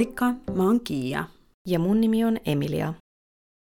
[0.00, 1.24] Moikka, mä oon Kiia.
[1.68, 2.94] Ja mun nimi on Emilia.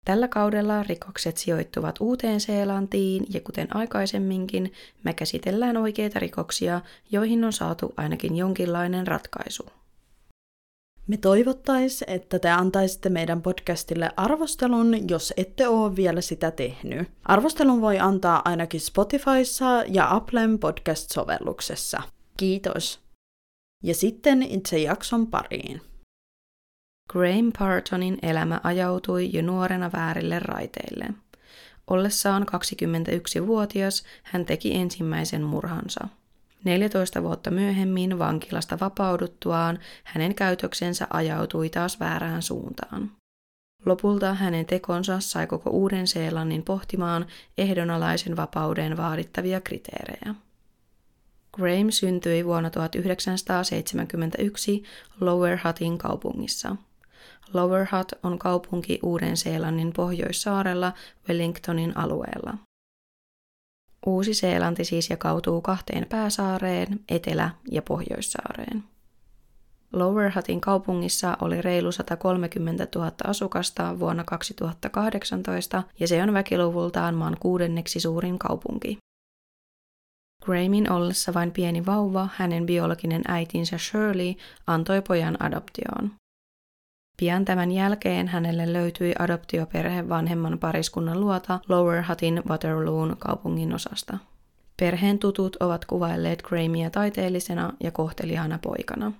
[0.05, 4.73] Tällä kaudella rikokset sijoittuvat Uuteen Seelantiin ja kuten aikaisemminkin,
[5.03, 6.81] me käsitellään oikeita rikoksia,
[7.11, 9.65] joihin on saatu ainakin jonkinlainen ratkaisu.
[11.07, 17.07] Me toivottais, että te antaisitte meidän podcastille arvostelun, jos ette ole vielä sitä tehnyt.
[17.23, 22.01] Arvostelun voi antaa ainakin Spotifyssa ja Applen podcast-sovelluksessa.
[22.37, 22.99] Kiitos.
[23.83, 25.81] Ja sitten itse jakson pariin.
[27.09, 31.05] Graham Partonin elämä ajautui jo nuorena väärille raiteille.
[31.87, 36.07] Ollessaan 21-vuotias hän teki ensimmäisen murhansa.
[36.63, 43.11] 14 vuotta myöhemmin vankilasta vapauduttuaan hänen käytöksensä ajautui taas väärään suuntaan.
[43.85, 47.25] Lopulta hänen tekonsa sai koko Uuden-Seelannin pohtimaan
[47.57, 50.35] ehdonalaisen vapauden vaadittavia kriteerejä.
[51.53, 54.83] Graham syntyi vuonna 1971
[55.21, 56.75] Lower Hutin kaupungissa.
[57.53, 60.93] Lower Hut on kaupunki Uuden-Seelannin pohjoissaarella
[61.27, 62.57] Wellingtonin alueella.
[64.05, 68.83] Uusi-Seelanti siis jakautuu kahteen pääsaareen, Etelä- ja Pohjoissaareen.
[69.93, 77.37] Lower Hutin kaupungissa oli reilu 130 000 asukasta vuonna 2018 ja se on väkiluvultaan maan
[77.39, 78.97] kuudenneksi suurin kaupunki.
[80.45, 84.33] Grahamin ollessa vain pieni vauva, hänen biologinen äitinsä Shirley
[84.67, 86.11] antoi pojan adoptioon.
[87.21, 94.17] Pian tämän jälkeen hänelle löytyi adoptioperhe vanhemman pariskunnan luota Lower Hutin Waterloon kaupungin osasta.
[94.79, 99.11] Perheen tutut ovat kuvailleet Grahamia taiteellisena ja kohteliaana poikana.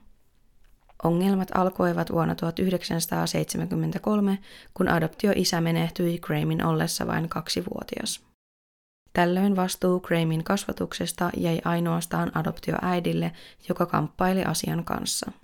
[1.03, 4.40] Ongelmat alkoivat vuonna 1973,
[4.73, 8.22] kun adoptioisä menehtyi Grahamin ollessa vain kaksivuotias.
[9.14, 13.31] Tällöin vastuu Grahamin kasvatuksesta jäi ainoastaan adoptioäidille,
[13.70, 15.31] joka kamppaili asian kanssa–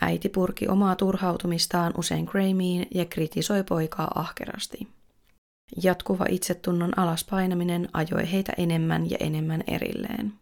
[0.00, 4.88] Äiti purki omaa turhautumistaan usein Grameen ja kritisoi poikaa ahkerasti.
[5.82, 10.32] Jatkuva itsetunnon alaspainaminen ajoi heitä enemmän ja enemmän erilleen.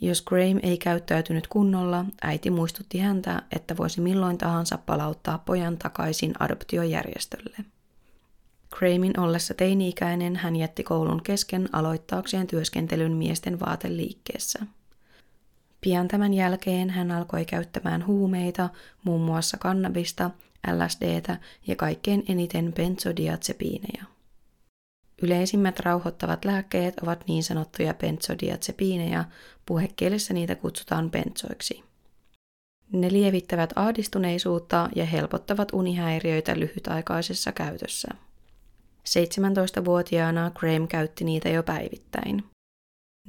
[0.00, 6.32] Jos Graham ei käyttäytynyt kunnolla, äiti muistutti häntä, että voisi milloin tahansa palauttaa pojan takaisin
[6.38, 7.56] adoptiojärjestölle.
[8.70, 14.66] Grahamin ollessa teini-ikäinen hän jätti koulun kesken aloittaakseen työskentelyn miesten vaateliikkeessä–
[15.80, 18.68] Pian tämän jälkeen hän alkoi käyttämään huumeita,
[19.04, 20.30] muun muassa kannabista,
[20.72, 24.04] LSDtä ja kaikkein eniten benzodiazepiineja.
[25.22, 29.24] Yleisimmät rauhoittavat lääkkeet ovat niin sanottuja benzodiazepiineja,
[29.66, 31.82] puhekielessä niitä kutsutaan benzoiksi.
[32.92, 38.08] Ne lievittävät ahdistuneisuutta ja helpottavat unihäiriöitä lyhytaikaisessa käytössä.
[39.08, 42.49] 17-vuotiaana Graham käytti niitä jo päivittäin.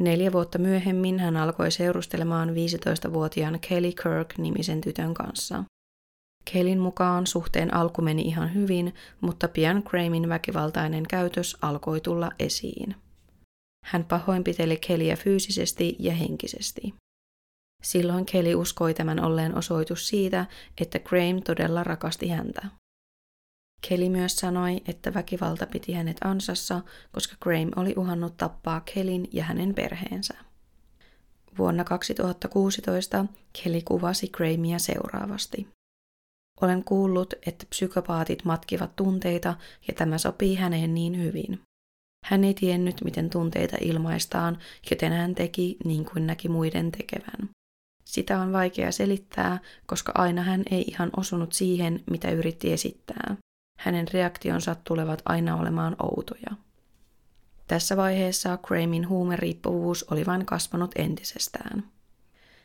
[0.01, 5.63] Neljä vuotta myöhemmin hän alkoi seurustelemaan 15-vuotiaan Kelly Kirk-nimisen tytön kanssa.
[6.51, 12.95] Kellin mukaan suhteen alku meni ihan hyvin, mutta pian Grahamin väkivaltainen käytös alkoi tulla esiin.
[13.85, 16.93] Hän pahoinpiteli Kellyä fyysisesti ja henkisesti.
[17.83, 20.45] Silloin Kelly uskoi tämän olleen osoitus siitä,
[20.81, 22.80] että Graham todella rakasti häntä.
[23.87, 26.81] Kelly myös sanoi, että väkivalta piti hänet ansassa,
[27.11, 30.33] koska Graham oli uhannut tappaa Kellin ja hänen perheensä.
[31.57, 33.25] Vuonna 2016
[33.63, 35.67] Kelly kuvasi Grahamia seuraavasti.
[36.61, 39.55] Olen kuullut, että psykopaatit matkivat tunteita
[39.87, 41.61] ja tämä sopii häneen niin hyvin.
[42.25, 44.57] Hän ei tiennyt, miten tunteita ilmaistaan,
[44.91, 47.49] joten hän teki niin kuin näki muiden tekevän.
[48.05, 53.37] Sitä on vaikea selittää, koska aina hän ei ihan osunut siihen, mitä yritti esittää
[53.81, 56.51] hänen reaktionsa tulevat aina olemaan outoja.
[57.67, 61.83] Tässä vaiheessa Grahamin huumeriippuvuus oli vain kasvanut entisestään.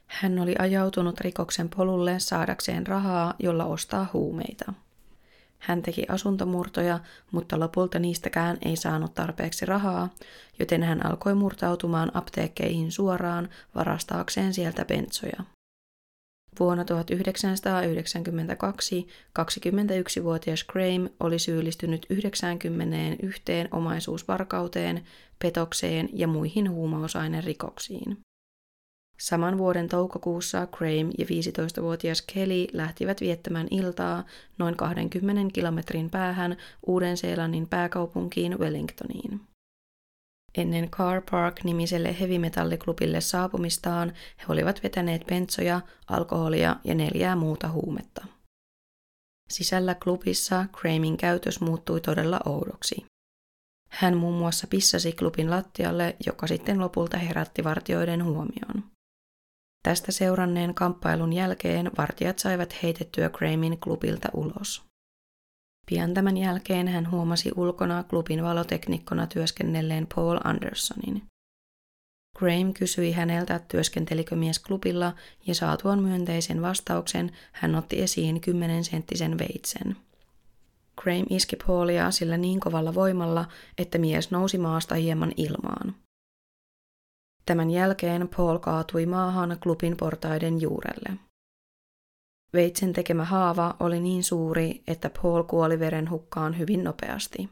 [0.07, 4.73] Hän oli ajautunut rikoksen polulle saadakseen rahaa, jolla ostaa huumeita.
[5.59, 7.01] Hän teki asuntomurtoja,
[7.33, 10.09] mutta lopulta niistäkään ei saanut tarpeeksi rahaa,
[10.59, 15.56] joten hän alkoi murtautumaan apteekkeihin suoraan varastaakseen sieltä bensoja.
[16.61, 19.07] Vuonna 1992
[19.39, 25.05] 21-vuotias Graham oli syyllistynyt 91 omaisuusvarkauteen,
[25.39, 28.19] petokseen ja muihin huumausainerikoksiin.
[29.21, 34.25] Saman vuoden toukokuussa Graham ja 15-vuotias Kelly lähtivät viettämään iltaa
[34.59, 36.57] noin 20 kilometrin päähän
[36.87, 39.41] Uuden-Seelannin pääkaupunkiin Wellingtoniin.
[40.57, 48.27] Ennen Car Park-nimiselle hevimetalliklubille saapumistaan he olivat vetäneet pentsoja, alkoholia ja neljää muuta huumetta.
[49.49, 53.07] Sisällä klubissa Grahamin käytös muuttui todella oudoksi.
[53.91, 58.85] Hän muun muassa pissasi klubin lattialle, joka sitten lopulta herätti vartioiden huomioon.
[59.83, 64.85] Tästä seuranneen kamppailun jälkeen vartijat saivat heitettyä Grahamin klubilta ulos.
[65.91, 71.23] Pian tämän jälkeen hän huomasi ulkona klubin valoteknikkona työskennelleen Paul Andersonin.
[72.39, 75.13] Graham kysyi häneltä, työskentelikö mies klubilla,
[75.47, 79.97] ja saatuan myönteisen vastauksen hän otti esiin 10 senttisen veitsen.
[81.03, 83.45] Graham iski Paulia sillä niin kovalla voimalla,
[83.79, 85.95] että mies nousi maasta hieman ilmaan.
[87.47, 91.26] Tämän jälkeen Paul kaatui maahan klubin portaiden juurelle.
[92.57, 97.49] Veitsen tekemä haava oli niin suuri, että Paul kuoli verenhukkaan hyvin nopeasti.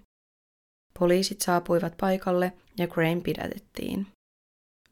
[0.98, 4.06] Poliisit saapuivat paikalle ja Graham pidätettiin.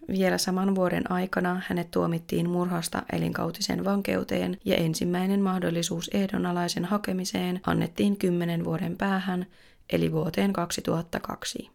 [0.09, 8.17] Vielä saman vuoden aikana hänet tuomittiin murhasta elinkautisen vankeuteen ja ensimmäinen mahdollisuus ehdonalaisen hakemiseen annettiin
[8.17, 9.47] kymmenen vuoden päähän,
[9.93, 11.71] eli vuoteen 2002.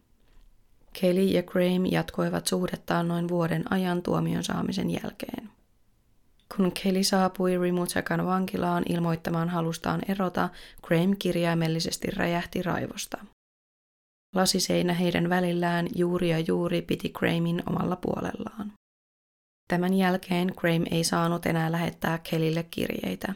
[1.00, 5.57] Kelly ja Graham jatkoivat suhdettaan noin vuoden ajan tuomion saamisen jälkeen.
[6.56, 10.48] Kun Kelly saapui Rimutsakan vankilaan ilmoittamaan halustaan erota,
[10.82, 13.24] Graham kirjaimellisesti räjähti raivosta.
[14.34, 18.72] Lasiseinä heidän välillään juuri ja juuri piti Grahamin omalla puolellaan.
[19.68, 23.34] Tämän jälkeen Graham ei saanut enää lähettää Kellylle kirjeitä.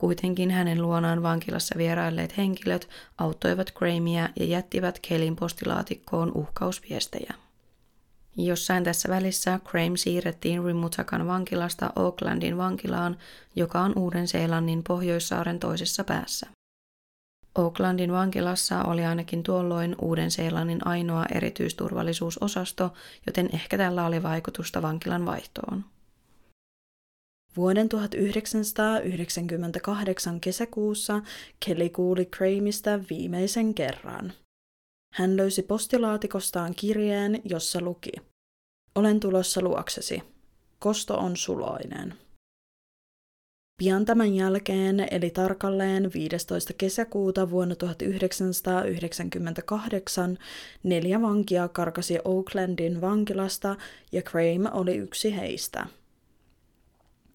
[0.00, 7.34] Kuitenkin hänen luonaan vankilassa vierailleet henkilöt auttoivat Grahamia ja jättivät Kellin postilaatikkoon uhkausviestejä.
[8.36, 13.18] Jossain tässä välissä Graham siirrettiin Rimutakan vankilasta Aucklandin vankilaan,
[13.56, 16.46] joka on Uuden-Seelannin Pohjoissaaren toisessa päässä.
[17.54, 22.92] Aucklandin vankilassa oli ainakin tuolloin Uuden-Seelannin ainoa erityisturvallisuusosasto,
[23.26, 25.84] joten ehkä tällä oli vaikutusta vankilan vaihtoon.
[27.56, 31.22] Vuoden 1998 kesäkuussa
[31.66, 34.32] Kelly kuuli Grahamista viimeisen kerran.
[35.16, 38.12] Hän löysi postilaatikostaan kirjeen, jossa luki.
[38.94, 40.22] Olen tulossa luoksesi.
[40.78, 42.14] Kosto on suloinen.
[43.82, 46.72] Pian tämän jälkeen, eli tarkalleen 15.
[46.72, 50.38] kesäkuuta vuonna 1998,
[50.82, 53.76] neljä vankia karkasi Oaklandin vankilasta
[54.12, 55.86] ja Graham oli yksi heistä.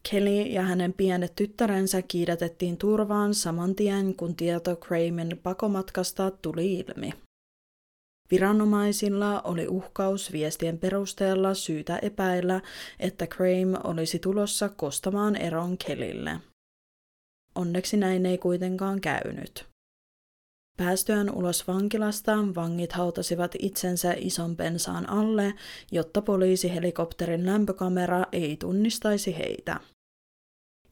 [0.09, 7.13] Kelly ja hänen pienet tyttärensä kiidätettiin turvaan saman tien, kun tieto Grahamin pakomatkasta tuli ilmi.
[8.31, 12.61] Viranomaisilla oli uhkaus viestien perusteella syytä epäillä,
[12.99, 16.39] että Graham olisi tulossa kostamaan eron Kelille.
[17.55, 19.65] Onneksi näin ei kuitenkaan käynyt.
[20.77, 25.53] Päästyään ulos vankilasta vangit hautasivat itsensä ison pensaan alle,
[25.91, 29.79] jotta poliisihelikopterin lämpökamera ei tunnistaisi heitä.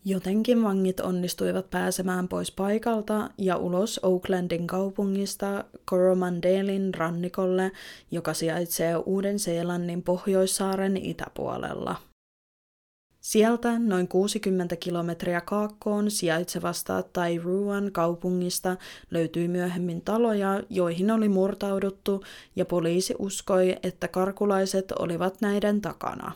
[0.05, 7.71] Jotenkin vangit onnistuivat pääsemään pois paikalta ja ulos Oaklandin kaupungista Coromandelin rannikolle,
[8.11, 11.95] joka sijaitsee Uuden-Seelannin Pohjoissaaren itäpuolella.
[13.21, 18.77] Sieltä noin 60 kilometriä kaakkoon sijaitsevasta Tairuan kaupungista
[19.11, 22.23] löytyi myöhemmin taloja, joihin oli murtauduttu,
[22.55, 26.31] ja poliisi uskoi, että karkulaiset olivat näiden takana.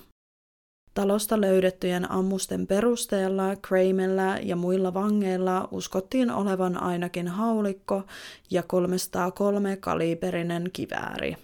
[0.94, 8.04] Talosta löydettyjen ammusten perusteella Cramella ja muilla vangeilla uskottiin olevan ainakin haulikko
[8.52, 11.36] ja 303 kaliberinen kivääri.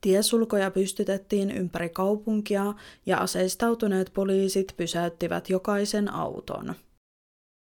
[0.00, 2.74] Tiesulkoja pystytettiin ympäri kaupunkia
[3.06, 6.74] ja aseistautuneet poliisit pysäyttivät jokaisen auton.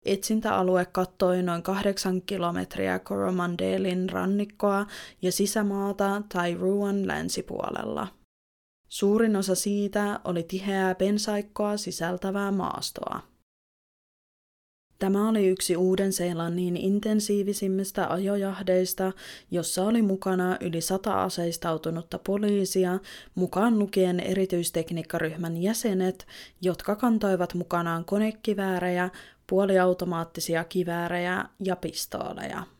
[0.05, 4.87] Etsintäalue kattoi noin kahdeksan kilometriä Coromandelin rannikkoa
[5.23, 8.18] ja sisämaata Tairuan länsipuolella.
[8.89, 13.21] Suurin osa siitä oli tiheää pensaikkoa sisältävää maastoa.
[14.99, 19.13] Tämä oli yksi Uuden-Seelannin intensiivisimmistä ajojahdeista,
[19.51, 22.99] jossa oli mukana yli sata aseistautunutta poliisia,
[23.35, 26.27] mukaan lukien erityistekniikkaryhmän jäsenet,
[26.63, 29.11] jotka kantoivat mukanaan konekiväärejä,
[29.47, 32.78] puoliautomaattisia kiväärejä ja pistooleja.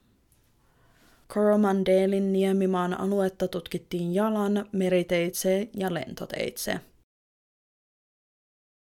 [1.33, 6.81] Coromandelin niemimaan aluetta tutkittiin jalan, meriteitse ja lentoteitse.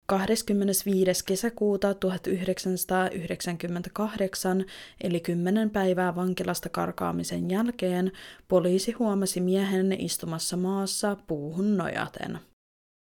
[0.08, 1.26] 25.
[1.26, 4.66] kesäkuuta 1998,
[5.02, 8.12] eli kymmenen päivää vankilasta karkaamisen jälkeen,
[8.48, 12.40] poliisi huomasi miehen istumassa maassa puuhun nojaten.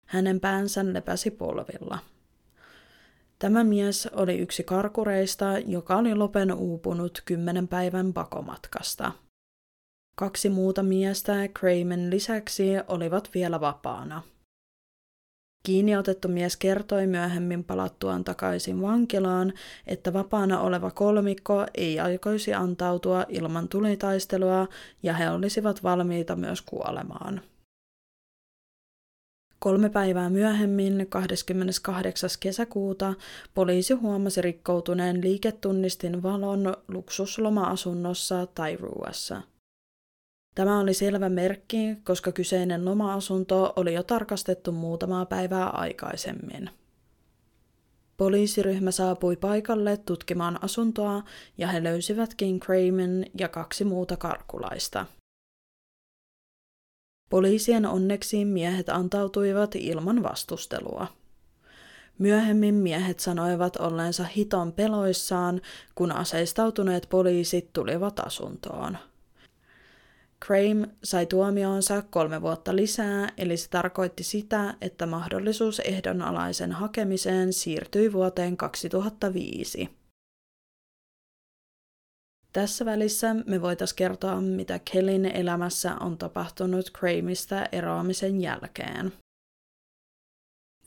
[0.05, 1.99] Hänen päänsä lepäsi polvilla.
[3.39, 9.11] Tämä mies oli yksi karkureista, joka oli lopen uupunut kymmenen päivän pakomatkasta.
[10.15, 14.21] Kaksi muuta miestä Kramen lisäksi olivat vielä vapaana.
[15.63, 19.53] Kiinni otettu mies kertoi myöhemmin palattuaan takaisin vankilaan,
[19.87, 24.67] että vapaana oleva kolmikko ei aikoisi antautua ilman tulitaistelua
[25.03, 27.41] ja he olisivat valmiita myös kuolemaan.
[29.59, 32.29] Kolme päivää myöhemmin, 28.
[32.39, 33.13] kesäkuuta,
[33.53, 39.41] poliisi huomasi rikkoutuneen liiketunnistin valon luksusloma-asunnossa Tairuassa.
[40.55, 46.69] Tämä oli selvä merkki, koska kyseinen loma-asunto oli jo tarkastettu muutamaa päivää aikaisemmin.
[48.17, 51.23] Poliisiryhmä saapui paikalle tutkimaan asuntoa
[51.57, 55.05] ja he löysivät King Cramen ja kaksi muuta karkulaista.
[57.29, 61.07] Poliisien onneksi miehet antautuivat ilman vastustelua.
[62.17, 65.61] Myöhemmin miehet sanoivat olleensa hiton peloissaan,
[65.95, 68.97] kun aseistautuneet poliisit tulivat asuntoon.
[70.45, 78.13] Crame sai tuomionsa kolme vuotta lisää, eli se tarkoitti sitä, että mahdollisuus ehdonalaisen hakemiseen siirtyi
[78.13, 79.98] vuoteen 2005.
[82.53, 89.13] Tässä välissä me voitaisiin kertoa, mitä Kellin elämässä on tapahtunut Crameista eroamisen jälkeen.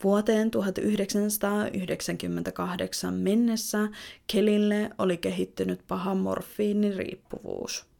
[0.03, 3.87] Vuoteen 1998 mennessä
[4.33, 7.92] Kellille oli kehittynyt paha morfiiniriippuvuus.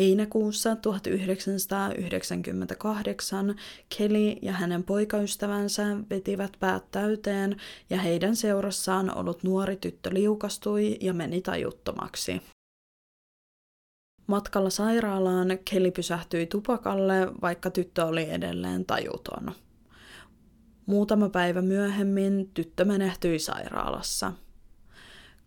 [0.00, 3.54] Heinäkuussa 1998
[3.96, 7.56] Kelly ja hänen poikaystävänsä vetivät päät täyteen
[7.90, 12.42] ja heidän seurassaan ollut nuori tyttö liukastui ja meni tajuttomaksi.
[14.26, 19.52] Matkalla sairaalaan Kelly pysähtyi tupakalle, vaikka tyttö oli edelleen tajuton.
[20.86, 24.32] Muutama päivä myöhemmin tyttö menehtyi sairaalassa.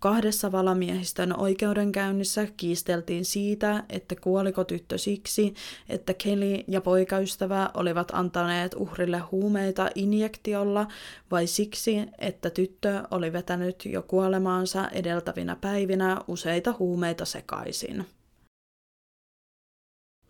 [0.03, 5.53] Kahdessa valamiehistön oikeudenkäynnissä kiisteltiin siitä, että kuoliko tyttö siksi,
[5.89, 10.87] että Kelly ja poikaystävä olivat antaneet uhrille huumeita injektiolla
[11.31, 18.05] vai siksi, että tyttö oli vetänyt jo kuolemaansa edeltävinä päivinä useita huumeita sekaisin.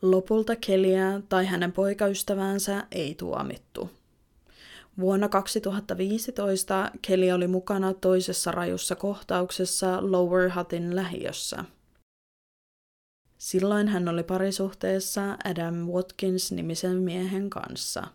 [0.02, 3.90] Lopulta Kellyä tai hänen poikaystävänsä ei tuomittu.
[5.00, 11.66] Vuonna 2015 Kelly oli mukana toisessa rajussa kohtauksessa Lower Hutin lähiössä.
[13.38, 18.08] Silloin hän oli parisuhteessa Adam Watkins-nimisen miehen kanssa.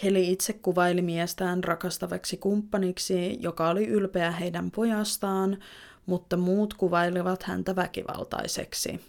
[0.00, 5.58] Kelly itse kuvaili miestään rakastavaksi kumppaniksi, joka oli ylpeä heidän pojastaan,
[6.06, 9.00] mutta muut kuvailivat häntä väkivaltaiseksi.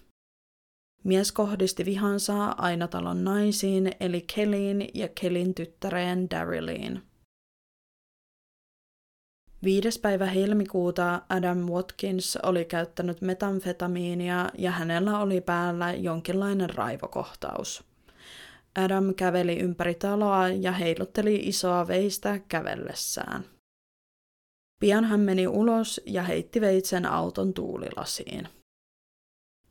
[1.04, 7.02] Mies kohdisti vihansa aina talon naisiin, eli Kellyin ja Kellin tyttäreen Daryliin.
[9.64, 17.84] Viides päivä helmikuuta Adam Watkins oli käyttänyt metamfetamiinia ja hänellä oli päällä jonkinlainen raivokohtaus.
[18.76, 23.46] Adam käveli ympäri taloa ja heilutteli isoa veistä kävellessään.
[24.80, 28.48] Pian hän meni ulos ja heitti veitsen auton tuulilasiin.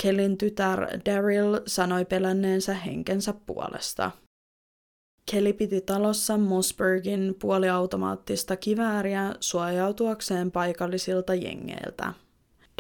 [0.03, 4.11] Kellin tytär Daryl sanoi pelänneensä henkensä puolesta.
[5.31, 12.13] Kelly piti talossa Mossbergin puoliautomaattista kivääriä suojautuakseen paikallisilta jengeiltä.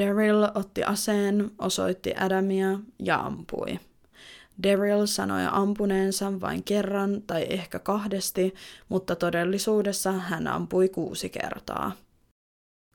[0.02, 3.78] Daryl otti aseen, osoitti Adamia ja ampui.
[4.62, 8.54] Daryl sanoi ampuneensa vain kerran tai ehkä kahdesti,
[8.88, 11.92] mutta todellisuudessa hän ampui kuusi kertaa.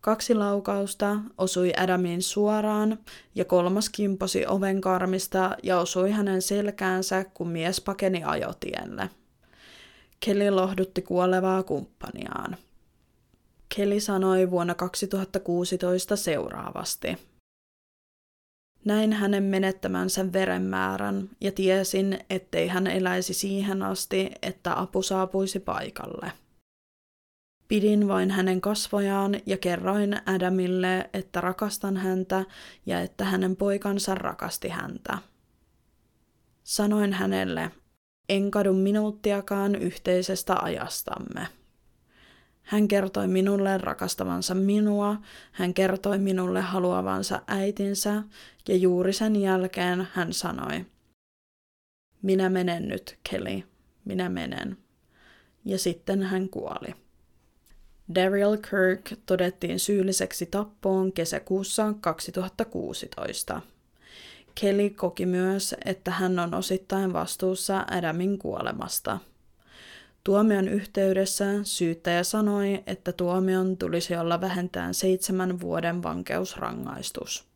[0.05, 2.99] Kaksi laukausta osui Adamin suoraan
[3.35, 9.09] ja kolmas kimposi oven karmista ja osui hänen selkäänsä, kun mies pakeni ajotielle.
[10.19, 12.57] Kelly lohdutti kuolevaa kumppaniaan.
[13.75, 17.17] Kelly sanoi vuonna 2016 seuraavasti.
[18.85, 26.31] Näin hänen menettämänsä verenmäärän ja tiesin, ettei hän eläisi siihen asti, että apu saapuisi paikalle.
[27.67, 32.45] Pidin vain hänen kasvojaan ja kerroin Adamille, että rakastan häntä
[32.85, 35.17] ja että hänen poikansa rakasti häntä.
[36.63, 37.71] Sanoin hänelle,
[38.29, 41.47] en kadu minuuttiakaan yhteisestä ajastamme.
[42.61, 45.15] Hän kertoi minulle rakastavansa minua,
[45.51, 48.23] hän kertoi minulle haluavansa äitinsä
[48.67, 50.85] ja juuri sen jälkeen hän sanoi,
[52.21, 53.63] minä menen nyt, Kelly,
[54.05, 54.77] minä menen.
[55.65, 57.04] Ja sitten hän kuoli.
[58.15, 63.61] Daryl Kirk todettiin syylliseksi tappoon kesäkuussa 2016.
[64.55, 69.19] Kelly koki myös, että hän on osittain vastuussa Adamin kuolemasta.
[70.23, 77.54] Tuomion yhteydessä syyttäjä sanoi, että tuomion tulisi olla vähentään seitsemän vuoden vankeusrangaistus.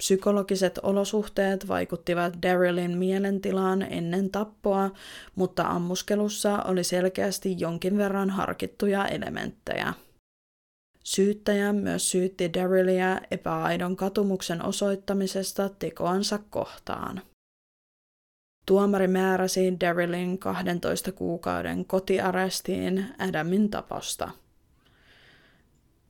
[0.00, 4.90] Psykologiset olosuhteet vaikuttivat Darylin mielentilaan ennen tappoa,
[5.34, 9.94] mutta ammuskelussa oli selkeästi jonkin verran harkittuja elementtejä.
[11.04, 17.22] Syyttäjä myös syytti Darylia epäaidon katumuksen osoittamisesta tekoansa kohtaan.
[18.66, 24.30] Tuomari määräsi Darylin 12 kuukauden kotiarestiin Adamin taposta.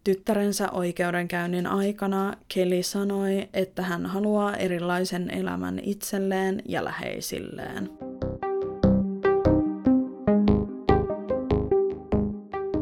[0.04, 7.90] Tyttärensä oikeudenkäynnin aikana Kelly sanoi, että hän haluaa erilaisen elämän itselleen ja läheisilleen.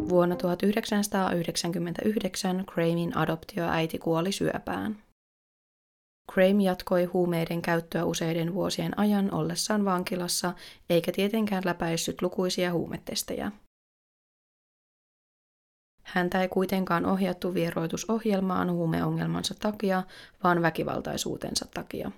[0.09, 4.97] Vuonna 1999 Cramin adoptioäiti kuoli syöpään.
[6.33, 10.55] Crame jatkoi huumeiden käyttöä useiden vuosien ajan ollessaan vankilassa,
[10.91, 13.53] eikä tietenkään läpäissyt lukuisia huumetestejä.
[16.09, 20.03] Häntä ei kuitenkaan ohjattu vieroitusohjelmaan huumeongelmansa takia,
[20.45, 22.11] vaan väkivaltaisuutensa takia.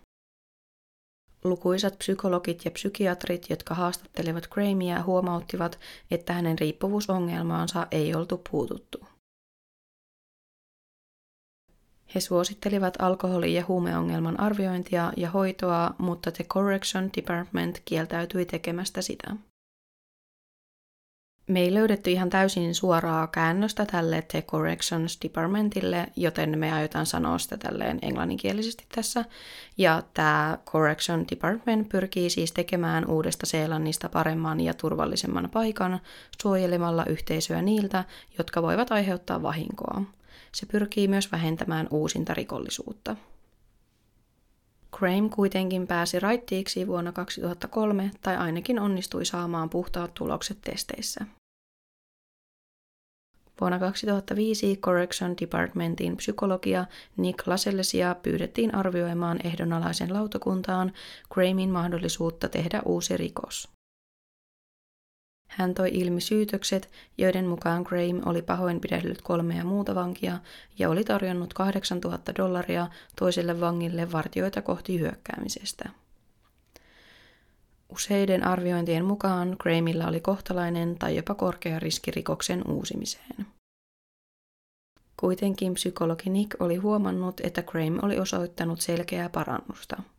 [1.45, 5.79] Lukuisat psykologit ja psykiatrit, jotka haastattelivat Gramea, huomauttivat,
[6.11, 9.07] että hänen riippuvuusongelmaansa ei oltu puututtu.
[12.15, 19.37] He suosittelivat alkoholi- ja huumeongelman arviointia ja hoitoa, mutta The Correction Department kieltäytyi tekemästä sitä.
[21.51, 27.39] Me ei löydetty ihan täysin suoraa käännöstä tälle The Corrections Departmentille, joten me aiotaan sanoa
[27.39, 29.25] sitä tälleen englanninkielisesti tässä.
[29.79, 36.01] Ja tämä Correction Department pyrkii siis tekemään uudesta Seelannista paremman ja turvallisemman paikan
[36.43, 38.05] suojelemalla yhteisöä niiltä,
[38.39, 40.03] jotka voivat aiheuttaa vahinkoa.
[40.53, 43.17] Se pyrkii myös vähentämään uusinta rikollisuutta.
[44.97, 51.25] Crane kuitenkin pääsi raittiiksi vuonna 2003 tai ainakin onnistui saamaan puhtaat tulokset testeissä.
[53.61, 56.85] Vuonna 2005 Correction Departmentin psykologia
[57.17, 60.93] Nick Lasellesia pyydettiin arvioimaan ehdonalaisen lautakuntaan
[61.35, 63.69] Cramin mahdollisuutta tehdä uusi rikos.
[65.49, 70.39] Hän toi ilmi syytökset, joiden mukaan Graham oli pahoinpidellyt kolmea muuta vankia
[70.79, 72.89] ja oli tarjonnut 8000 dollaria
[73.19, 75.91] toiselle vangille vartioita kohti hyökkäämisestä.
[77.91, 83.47] Useiden arviointien mukaan Grahamilla oli kohtalainen tai jopa korkea riski rikoksen uusimiseen.
[85.17, 90.03] Kuitenkin psykologi Nick oli huomannut, että Graham oli osoittanut selkeää parannusta–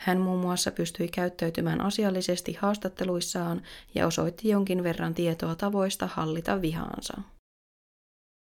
[0.00, 3.62] hän muun muassa pystyi käyttäytymään asiallisesti haastatteluissaan
[3.94, 7.22] ja osoitti jonkin verran tietoa tavoista hallita vihaansa.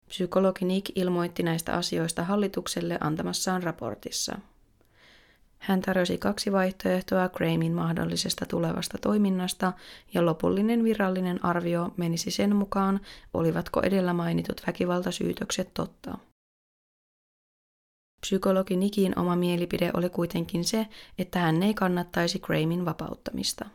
[0.08, 4.40] Psykologi Nick ilmoitti näistä asioista hallitukselle antamassaan raportissa.
[5.64, 9.74] Hän tarjosi kaksi vaihtoehtoa Grahamin mahdollisesta tulevasta toiminnasta
[10.14, 13.00] ja lopullinen virallinen arvio menisi sen mukaan,
[13.34, 16.18] olivatko edellä mainitut väkivaltasyytökset totta.
[18.22, 23.66] Psykologi Nikin oma mielipide oli kuitenkin se, että hän ei kannattaisi Grahamin vapauttamista.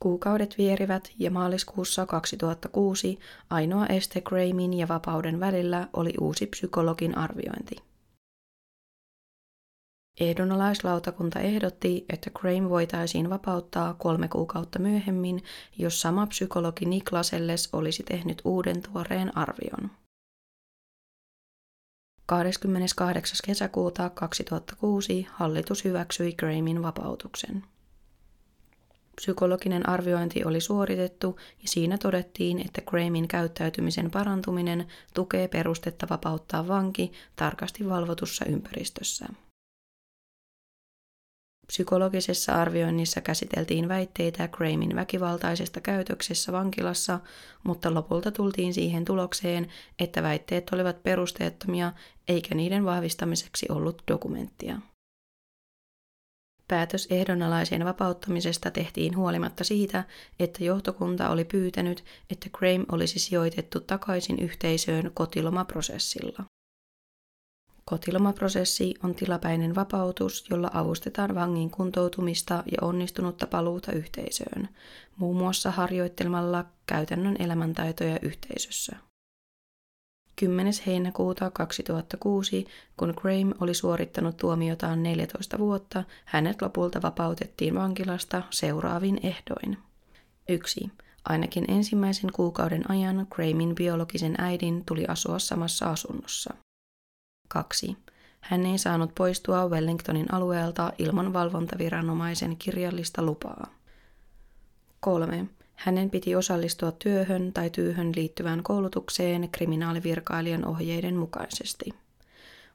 [0.00, 3.18] Kuukaudet vierivät ja maaliskuussa 2006
[3.50, 7.76] ainoa este Grahamin ja vapauden välillä oli uusi psykologin arviointi.
[10.20, 15.44] Ehdonalaislautakunta ehdotti, että Graham voitaisiin vapauttaa kolme kuukautta myöhemmin,
[15.78, 19.90] jos sama psykologi Niklaselles olisi tehnyt uuden tuoreen arvion.
[22.26, 23.36] 28.
[23.44, 27.64] kesäkuuta 2006 hallitus hyväksyi Grahamin vapautuksen.
[29.16, 37.12] Psykologinen arviointi oli suoritettu ja siinä todettiin, että Grahamin käyttäytymisen parantuminen tukee perustetta vapauttaa vanki
[37.36, 39.26] tarkasti valvotussa ympäristössä.
[41.66, 47.20] Psykologisessa arvioinnissa käsiteltiin väitteitä Grahamin väkivaltaisesta käytöksessä vankilassa,
[47.64, 51.92] mutta lopulta tultiin siihen tulokseen, että väitteet olivat perusteettomia
[52.28, 54.80] eikä niiden vahvistamiseksi ollut dokumenttia.
[56.68, 60.04] Päätös ehdonalaisen vapauttamisesta tehtiin huolimatta siitä,
[60.38, 66.44] että johtokunta oli pyytänyt, että Graham olisi sijoitettu takaisin yhteisöön kotilomaprosessilla.
[67.84, 74.68] Kotilomaprosessi on tilapäinen vapautus, jolla avustetaan vangin kuntoutumista ja onnistunutta paluuta yhteisöön,
[75.16, 78.96] muun muassa harjoittelemalla käytännön elämäntaitoja yhteisössä.
[80.36, 80.72] 10.
[80.86, 89.78] heinäkuuta 2006, kun Graham oli suorittanut tuomiotaan 14 vuotta, hänet lopulta vapautettiin vankilasta seuraavin ehdoin.
[90.48, 90.90] 1.
[91.24, 96.54] Ainakin ensimmäisen kuukauden ajan Grahamin biologisen äidin tuli asua samassa asunnossa.
[97.48, 97.96] 2.
[98.40, 103.74] Hän ei saanut poistua Wellingtonin alueelta ilman valvontaviranomaisen kirjallista lupaa.
[105.00, 105.46] 3.
[105.76, 111.90] Hänen piti osallistua työhön tai työhön liittyvään koulutukseen kriminaalivirkailijan ohjeiden mukaisesti.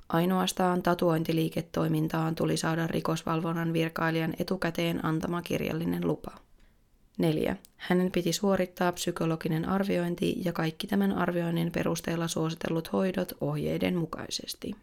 [0.09, 6.31] Ainoastaan tatuointiliiketoimintaan tuli saada rikosvalvonnan virkailijan etukäteen antama kirjallinen lupa.
[7.17, 7.57] 4.
[7.77, 14.75] Hänen piti suorittaa psykologinen arviointi ja kaikki tämän arvioinnin perusteella suositellut hoidot ohjeiden mukaisesti.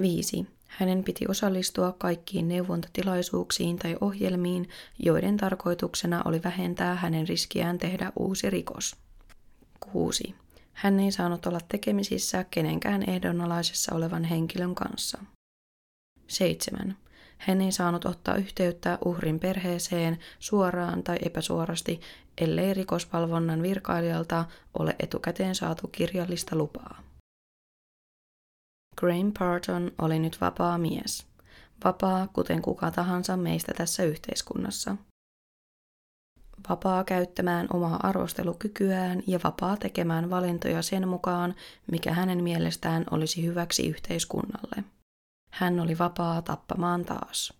[0.00, 0.46] 5.
[0.68, 8.50] Hänen piti osallistua kaikkiin neuvontatilaisuuksiin tai ohjelmiin, joiden tarkoituksena oli vähentää hänen riskiään tehdä uusi
[8.50, 8.96] rikos.
[9.92, 10.34] 6.
[10.72, 15.18] Hän ei saanut olla tekemisissä kenenkään ehdonalaisessa olevan henkilön kanssa.
[16.26, 16.96] 7.
[17.38, 22.00] Hän ei saanut ottaa yhteyttä uhrin perheeseen suoraan tai epäsuorasti,
[22.38, 24.44] ellei rikosvalvonnan virkailijalta
[24.78, 27.07] ole etukäteen saatu kirjallista lupaa.
[28.98, 31.26] Graham Parton oli nyt vapaa mies.
[31.84, 34.96] Vapaa, kuten kuka tahansa meistä tässä yhteiskunnassa.
[36.68, 41.54] Vapaa käyttämään omaa arvostelukykyään ja vapaa tekemään valintoja sen mukaan,
[41.90, 44.84] mikä hänen mielestään olisi hyväksi yhteiskunnalle.
[45.52, 47.52] Hän oli vapaa tappamaan taas.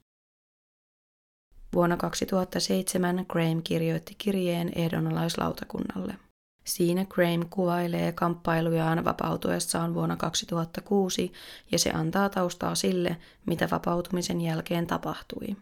[1.74, 6.27] Vuonna 2007 Graham kirjoitti kirjeen ehdonalaislautakunnalle.
[6.68, 11.32] Siinä Graham kuvailee kamppailujaan vapautuessaan vuonna 2006
[11.72, 15.56] ja se antaa taustaa sille, mitä vapautumisen jälkeen tapahtui.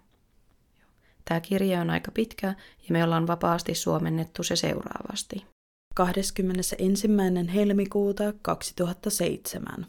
[1.25, 2.47] Tämä kirja on aika pitkä
[2.88, 5.47] ja me ollaan vapaasti suomennettu se seuraavasti.
[5.95, 7.09] 21.
[7.55, 9.87] helmikuuta 2007.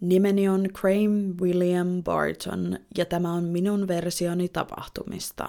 [0.00, 5.48] Nimeni on Graham William Barton ja tämä on minun versioni tapahtumista.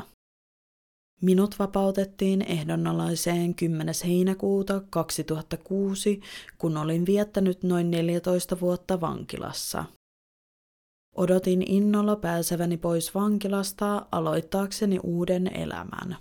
[1.22, 3.96] Minut vapautettiin ehdonalaiseen 10.
[4.06, 6.22] heinäkuuta 2006,
[6.58, 9.86] kun olin viettänyt noin 14 vuotta vankilassa.
[11.16, 16.18] Odotin innolla pääseväni pois vankilasta aloittaakseni uuden elämän.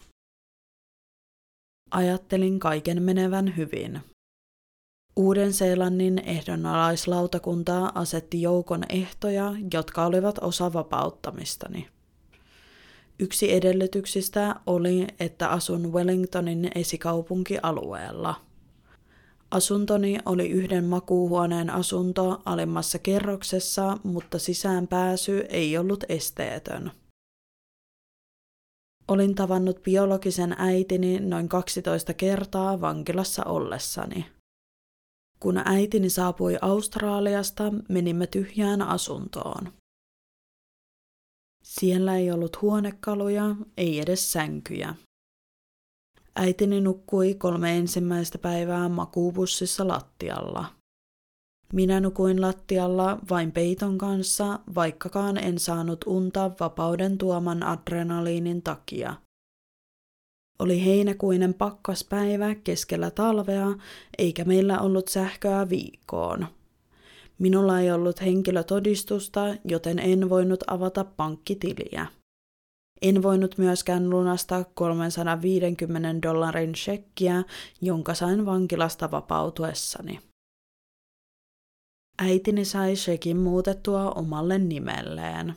[1.90, 4.00] Ajattelin kaiken menevän hyvin.
[5.16, 11.88] Uuden-Seelannin ehdonalaislautakunta asetti joukon ehtoja, jotka olivat osa vapauttamistani.
[13.20, 18.34] Yksi edellytyksistä oli, että asun Wellingtonin esikaupunkialueella.
[19.50, 26.90] Asuntoni oli yhden makuuhuoneen asunto alimmassa kerroksessa, mutta sisään pääsy ei ollut esteetön.
[29.08, 34.26] Olin tavannut biologisen äitini noin 12 kertaa vankilassa ollessani.
[35.40, 39.72] Kun äitini saapui Australiasta, menimme tyhjään asuntoon.
[41.64, 44.94] Siellä ei ollut huonekaluja, ei edes sänkyjä.
[46.36, 50.64] Äitini nukkui kolme ensimmäistä päivää makuubussissa lattialla.
[51.72, 59.16] Minä nukuin lattialla vain peiton kanssa, vaikkakaan en saanut unta vapauden tuoman adrenaliinin takia.
[60.58, 63.66] Oli heinäkuinen pakkaspäivä keskellä talvea,
[64.18, 66.46] eikä meillä ollut sähköä viikkoon.
[67.40, 72.06] Minulla ei ollut henkilötodistusta, joten en voinut avata pankkitiliä.
[73.02, 77.44] En voinut myöskään lunastaa 350 dollarin shekkiä,
[77.80, 80.20] jonka sain vankilasta vapautuessani.
[82.18, 85.54] Äitini sai shekin muutettua omalle nimelleen.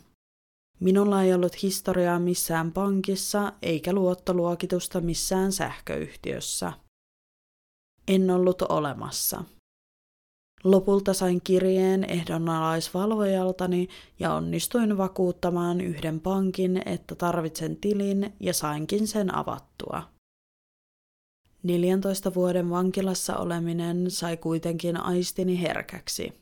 [0.80, 6.74] Minulla ei ollut historiaa missään pankissa eikä luottoluokitusta missään sähköyhtiössä.
[8.08, 9.44] En ollut olemassa.
[10.64, 13.88] Lopulta sain kirjeen ehdonalaisvalvojaltani
[14.20, 20.04] ja onnistuin vakuuttamaan yhden pankin, että tarvitsen tilin ja sainkin sen avattua.
[21.64, 26.34] 14 vuoden vankilassa oleminen sai kuitenkin aistini herkäksi.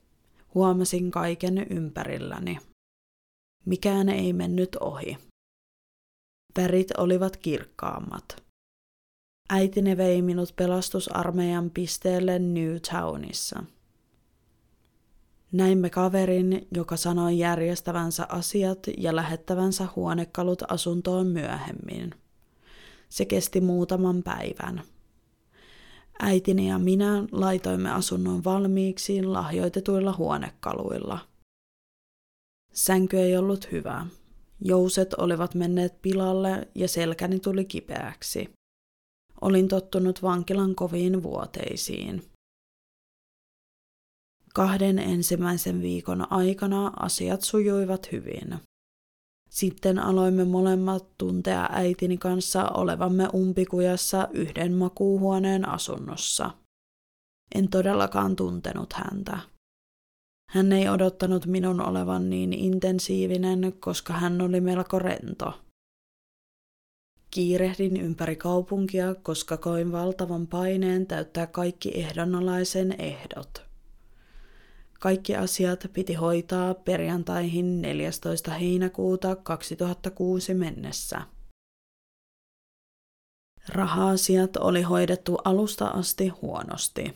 [0.54, 2.58] Huomasin kaiken ympärilläni.
[3.66, 5.18] Mikään ei mennyt ohi.
[6.58, 8.44] Värit olivat kirkkaammat.
[9.50, 13.64] Äitini vei minut pelastusarmeijan pisteelle Newtownissa.
[15.52, 22.12] Näimme kaverin, joka sanoi järjestävänsä asiat ja lähettävänsä huonekalut asuntoon myöhemmin.
[23.10, 24.82] Se kesti muutaman päivän.
[26.20, 31.20] Äitini ja minä laitoimme asunnon valmiiksi lahjoitetuilla huonekaluilla.
[32.74, 34.06] Sänky ei ollut hyvä.
[34.62, 38.50] Jouset olivat menneet pilalle ja selkäni tuli kipeäksi.
[39.42, 42.31] Olin tottunut vankilan koviin vuoteisiin.
[44.54, 48.60] Kahden ensimmäisen viikon aikana asiat sujuivat hyvin.
[49.50, 56.52] Sitten aloimme molemmat tuntea äitini kanssa olevamme umpikujassa yhden makuuhuoneen asunnossa.
[57.56, 59.40] En todellakaan tuntenut häntä.
[60.50, 65.54] Hän ei odottanut minun olevan niin intensiivinen, koska hän oli melko rento.
[67.32, 73.71] Kiirehdin ympäri kaupunkia, koska koin valtavan paineen täyttää kaikki ehdonalaisen ehdot.
[75.02, 78.52] Kaikki asiat piti hoitaa perjantaihin 14.
[78.52, 81.22] heinäkuuta 2006 mennessä.
[83.70, 87.14] Raha-asiat oli hoidettu alusta asti huonosti.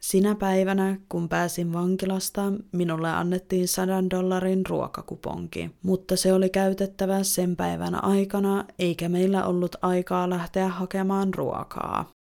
[0.00, 7.56] Sinä päivänä, kun pääsin vankilasta, minulle annettiin sadan dollarin ruokakuponki, mutta se oli käytettävä sen
[7.56, 12.19] päivän aikana, eikä meillä ollut aikaa lähteä hakemaan ruokaa.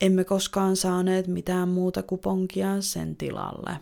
[0.00, 3.80] Emme koskaan saaneet mitään muuta kuponkia sen tilalle.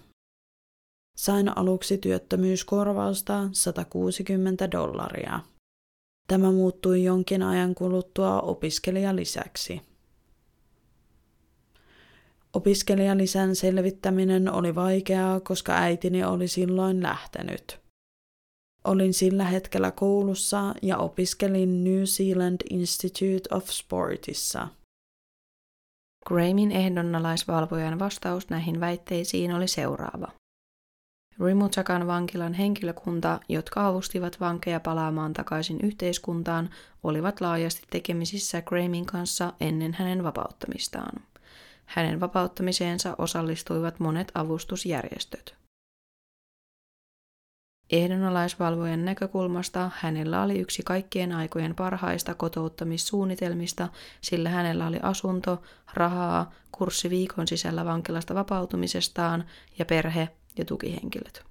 [1.16, 5.40] Sain aluksi työttömyyskorvausta 160 dollaria.
[6.28, 9.82] Tämä muuttui jonkin ajan kuluttua opiskelijalisäksi.
[12.52, 17.80] Opiskelijalisän selvittäminen oli vaikeaa, koska äitini oli silloin lähtenyt.
[18.84, 24.68] Olin sillä hetkellä koulussa ja opiskelin New Zealand Institute of Sportissa.
[26.26, 30.28] Grahamin ehdonnalaisvalvojan vastaus näihin väitteisiin oli seuraava.
[31.44, 36.70] Rimutsakan vankilan henkilökunta, jotka avustivat vankeja palaamaan takaisin yhteiskuntaan,
[37.02, 41.22] olivat laajasti tekemisissä Grahamin kanssa ennen hänen vapauttamistaan.
[41.84, 45.61] Hänen vapauttamiseensa osallistuivat monet avustusjärjestöt.
[47.92, 53.88] Ehdonalaisvalvojan näkökulmasta hänellä oli yksi kaikkien aikojen parhaista kotouttamissuunnitelmista,
[54.20, 55.62] sillä hänellä oli asunto,
[55.94, 59.44] rahaa, kurssi viikon sisällä vankilasta vapautumisestaan
[59.78, 60.28] ja perhe
[60.58, 61.44] ja tukihenkilöt.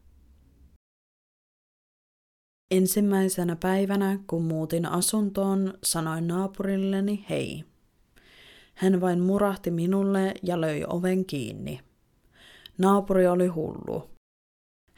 [2.71, 7.63] Ensimmäisenä päivänä, kun muutin asuntoon, sanoin naapurilleni hei.
[8.73, 11.79] Hän vain murahti minulle ja löi oven kiinni.
[12.77, 14.11] Naapuri oli hullu.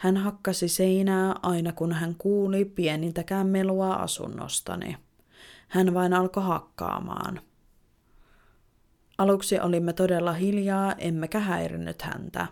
[0.04, 4.98] Hän hakkasi seinää aina kun hän kuuli pienintäkään melua asunnostani.
[5.68, 7.42] Hän vain alkoi hakkaamaan.
[9.18, 12.48] Aluksi olimme todella hiljaa, emmekä häirinyt häntä.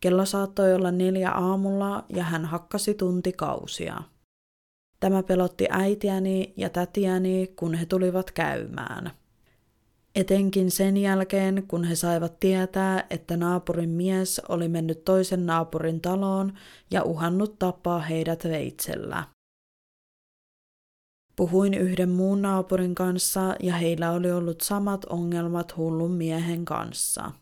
[0.00, 4.02] Kello saattoi olla neljä aamulla ja hän hakkasi tuntikausia.
[5.00, 9.10] Tämä pelotti äitiäni ja tätiäni, kun he tulivat käymään.
[10.14, 16.52] Etenkin sen jälkeen, kun he saivat tietää, että naapurin mies oli mennyt toisen naapurin taloon
[16.90, 19.24] ja uhannut tappaa heidät veitsellä.
[21.36, 27.32] Puhuin yhden muun naapurin kanssa ja heillä oli ollut samat ongelmat hullun miehen kanssa.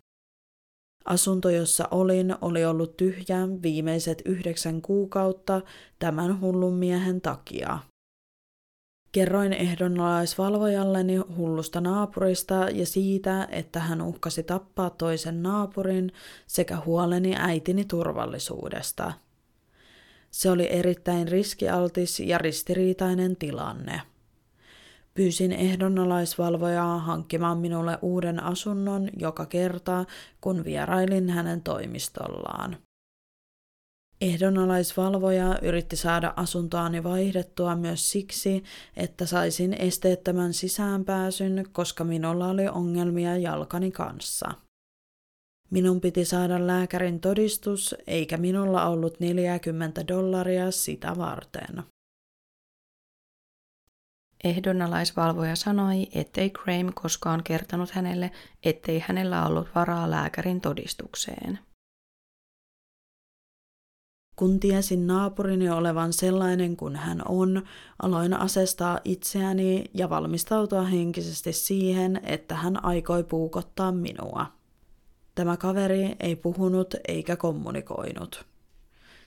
[1.04, 5.61] Asunto, jossa olin, oli ollut tyhjä viimeiset yhdeksän kuukautta
[5.98, 7.78] tämän hullun miehen takia.
[9.12, 16.12] Kerroin ehdonalaisvalvojalleni hullusta naapurista ja siitä, että hän uhkasi tappaa toisen naapurin
[16.46, 19.12] sekä huoleni äitini turvallisuudesta.
[20.31, 24.03] Se oli erittäin riskialtis ja ristiriitainen tilanne.
[25.14, 30.05] Pyysin ehdonalaisvalvojaa hankkimaan minulle uuden asunnon joka kerta,
[30.40, 32.77] kun vierailin hänen toimistollaan.
[34.20, 38.62] Ehdonalaisvalvoja yritti saada asuntoani vaihdettua myös siksi,
[38.96, 44.48] että saisin esteettömän sisäänpääsyn, koska minulla oli ongelmia jalkani kanssa.
[45.70, 51.83] Minun piti saada lääkärin todistus, eikä minulla ollut 40 dollaria sitä varten.
[54.44, 58.30] Ehdonalaisvalvoja sanoi, ettei Graham koskaan kertonut hänelle,
[58.64, 61.69] ettei hänellä ollut varaa lääkärin todistukseen.
[64.40, 67.62] Kun tiesin naapurini olevan sellainen kuin hän on,
[68.03, 74.46] aloin asestaa itseäni ja valmistautua henkisesti siihen, että hän aikoi puukottaa minua.
[75.35, 78.46] Tämä kaveri ei puhunut eikä kommunikoinut.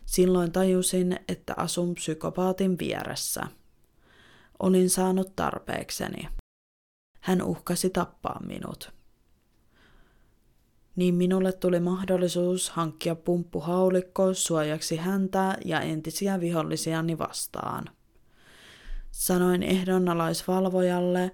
[0.06, 3.48] Silloin tajusin, että asun psykopaatin vieressä–
[4.60, 6.28] Olin saanut tarpeekseni.
[7.20, 8.92] Hän uhkasi tappaa minut.
[10.96, 17.86] Niin minulle tuli mahdollisuus hankkia pumppuhaulikko suojaksi häntä ja entisiä vihollisiani vastaan.
[19.12, 21.32] Sanoin ehdonnalaisvalvojalle,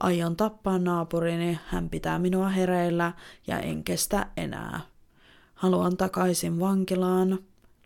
[0.00, 3.12] aion tappaa naapurini, hän pitää minua hereillä
[3.46, 4.80] ja en kestä enää.
[5.54, 7.38] Haluan takaisin vankilaan,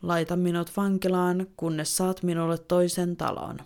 [0.02, 3.58] laita minut vankilaan, kunnes saat minulle toisen talon.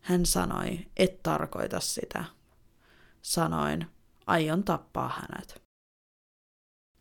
[0.00, 2.24] Hän sanoi, et tarkoita sitä.
[3.22, 3.86] Sanoin,
[4.26, 5.61] aion tappaa hänet.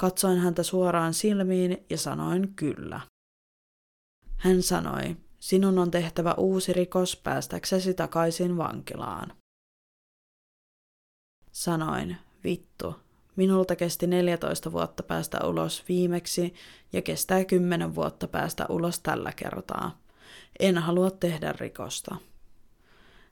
[0.01, 3.01] Katsoin häntä suoraan silmiin ja sanoin kyllä.
[4.37, 9.33] Hän sanoi, sinun on tehtävä uusi rikos päästäksesi takaisin vankilaan.
[11.51, 12.95] Sanoin, vittu,
[13.35, 16.53] minulta kesti 14 vuotta päästä ulos viimeksi
[16.93, 20.01] ja kestää 10 vuotta päästä ulos tällä kertaa.
[20.59, 22.15] En halua tehdä rikosta.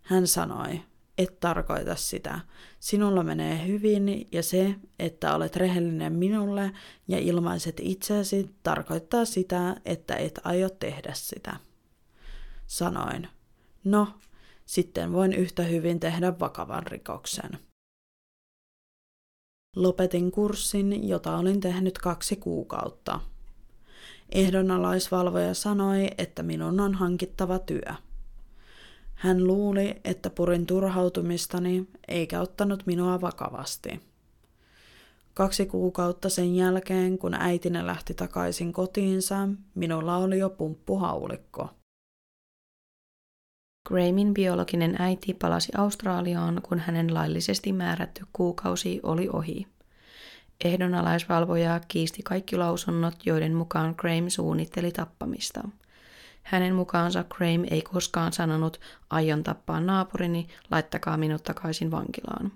[0.02, 0.82] Hän sanoi,
[1.20, 2.40] et tarkoita sitä.
[2.80, 6.72] Sinulla menee hyvin ja se, että olet rehellinen minulle
[7.08, 11.56] ja ilmaiset itseäsi, tarkoittaa sitä, että et aio tehdä sitä.
[12.68, 13.28] Sanoin,
[13.84, 14.08] no,
[14.66, 17.60] sitten voin yhtä hyvin tehdä vakavan rikoksen.
[19.76, 23.20] Lopetin kurssin, jota olin tehnyt kaksi kuukautta.
[24.32, 28.09] Ehdonalaisvalvoja sanoi, että minun on hankittava työ.
[29.20, 34.02] Hän luuli, että purin turhautumistani, eikä ottanut minua vakavasti.
[35.34, 41.70] Kaksi kuukautta sen jälkeen, kun äitini lähti takaisin kotiinsa, minulla oli jo pumppuhaulikko.
[43.88, 49.68] Grahmin biologinen äiti palasi Australiaan, kun hänen laillisesti määrätty kuukausi oli ohi.
[50.64, 55.70] Ehdonalaisvalvoja kiisti kaikki lausunnot, joiden mukaan Graham suunnitteli tappamista.
[56.50, 62.52] Hänen mukaansa Graham ei koskaan sanonut, aion tappaa naapurini, laittakaa minut takaisin vankilaan.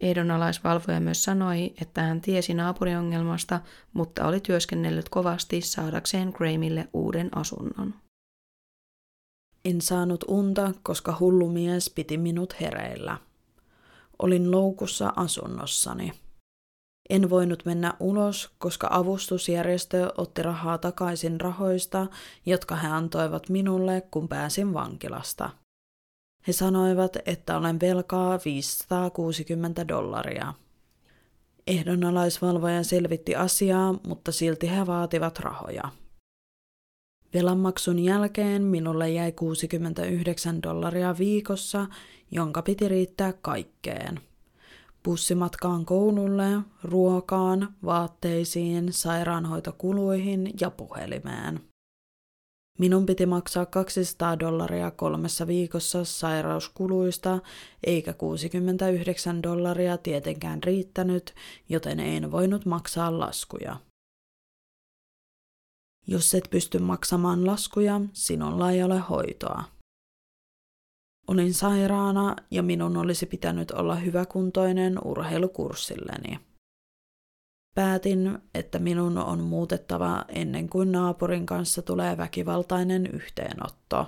[0.00, 3.60] Ehdonalaisvalvoja myös sanoi, että hän tiesi naapuriongelmasta,
[3.92, 7.94] mutta oli työskennellyt kovasti saadakseen Grahamille uuden asunnon.
[9.64, 13.18] En saanut unta, koska hullu mies piti minut hereillä.
[14.18, 16.23] Olin loukussa asunnossani.
[17.10, 22.06] En voinut mennä ulos, koska avustusjärjestö otti rahaa takaisin rahoista,
[22.46, 25.50] jotka he antoivat minulle, kun pääsin vankilasta.
[26.46, 30.54] He sanoivat, että olen velkaa 560 dollaria.
[31.66, 35.82] Ehdonalaisvalvoja selvitti asiaa, mutta silti he vaativat rahoja.
[37.34, 41.86] Velanmaksun jälkeen minulle jäi 69 dollaria viikossa,
[42.30, 44.20] jonka piti riittää kaikkeen.
[45.04, 51.60] Bussimatkaan koululle, ruokaan, vaatteisiin, sairaanhoitokuluihin ja puhelimeen.
[52.78, 57.38] Minun piti maksaa 200 dollaria kolmessa viikossa sairauskuluista,
[57.86, 61.34] eikä 69 dollaria tietenkään riittänyt,
[61.68, 63.76] joten en voinut maksaa laskuja.
[66.06, 69.73] Jos et pysty maksamaan laskuja, sinulla ei ole hoitoa.
[71.28, 76.40] Olin sairaana ja minun olisi pitänyt olla hyväkuntoinen urheilukurssilleni.
[77.74, 84.06] Päätin, että minun on muutettava ennen kuin naapurin kanssa tulee väkivaltainen yhteenotto.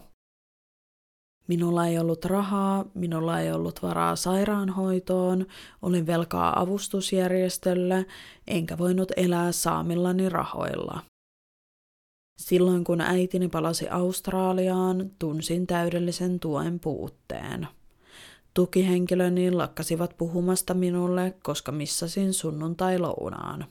[1.49, 5.47] Minulla ei ollut rahaa, minulla ei ollut varaa sairaanhoitoon,
[5.83, 8.07] olin velkaa avustusjärjestölle,
[8.47, 11.03] enkä voinut elää saamillani rahoilla.
[12.37, 17.69] Silloin kun äitini palasi Australiaan, tunsin täydellisen tuen puutteen.
[18.55, 23.67] Tukihenkilöni lakkasivat puhumasta minulle, koska missasin sunnuntai-lounaan.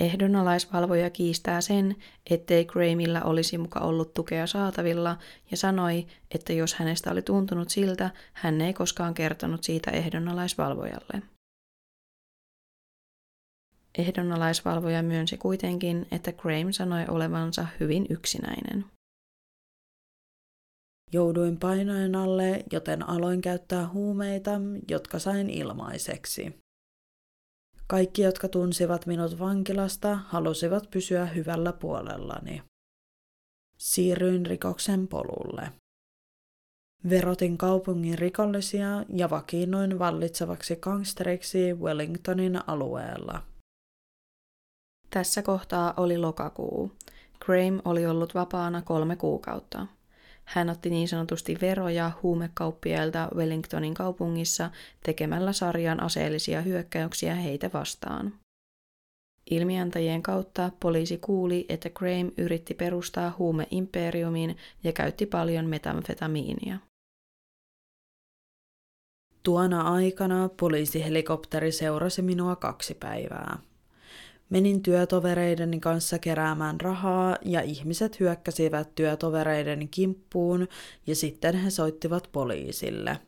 [0.00, 1.96] Ehdonalaisvalvoja kiistää sen,
[2.30, 5.16] ettei Grahamilla olisi muka ollut tukea saatavilla
[5.50, 11.22] ja sanoi, että jos hänestä oli tuntunut siltä, hän ei koskaan kertonut siitä ehdonalaisvalvojalle.
[13.98, 18.84] Ehdonalaisvalvoja myönsi kuitenkin, että Graham sanoi olevansa hyvin yksinäinen.
[21.12, 24.50] Jouduin painojen alle, joten aloin käyttää huumeita,
[24.88, 26.58] jotka sain ilmaiseksi.
[27.86, 32.62] Kaikki, jotka tunsivat minut vankilasta, halusivat pysyä hyvällä puolellani.
[33.78, 35.72] Siirryin rikoksen polulle.
[37.10, 43.51] Verotin kaupungin rikollisia ja vakiinnuin vallitsevaksi gangsteriksi Wellingtonin alueella.
[45.12, 46.92] Tässä kohtaa oli lokakuu.
[47.40, 49.86] Graham oli ollut vapaana kolme kuukautta.
[50.44, 54.70] Hän otti niin sanotusti veroja huumekauppiailta Wellingtonin kaupungissa
[55.02, 58.32] tekemällä sarjan aseellisia hyökkäyksiä heitä vastaan.
[59.50, 66.78] Ilmiantajien kautta poliisi kuuli, että Graham yritti perustaa huumeimperiumin ja käytti paljon metamfetamiinia.
[69.42, 73.58] Tuona aikana poliisihelikopteri seurasi minua kaksi päivää.
[74.52, 80.68] Menin työtovereideni kanssa keräämään rahaa ja ihmiset hyökkäsivät työtovereideni kimppuun
[81.06, 83.18] ja sitten he soittivat poliisille.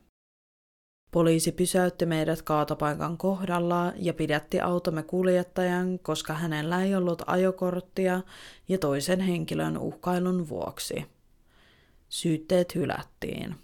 [1.10, 8.20] Poliisi pysäytti meidät kaatopaikan kohdalla ja pidätti automme kuljettajan, koska hänellä ei ollut ajokorttia
[8.68, 11.06] ja toisen henkilön uhkailun vuoksi.
[12.08, 13.54] Syytteet hylättiin.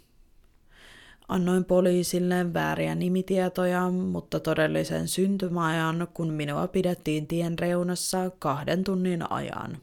[1.31, 9.77] Annoin poliisille vääriä nimitietoja, mutta todellisen syntymäajan, kun minua pidettiin tien reunassa kahden tunnin ajan.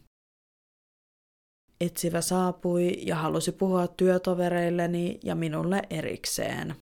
[1.81, 6.77] Etsivä saapui ja halusi puhua työtovereilleni ja minulle erikseen.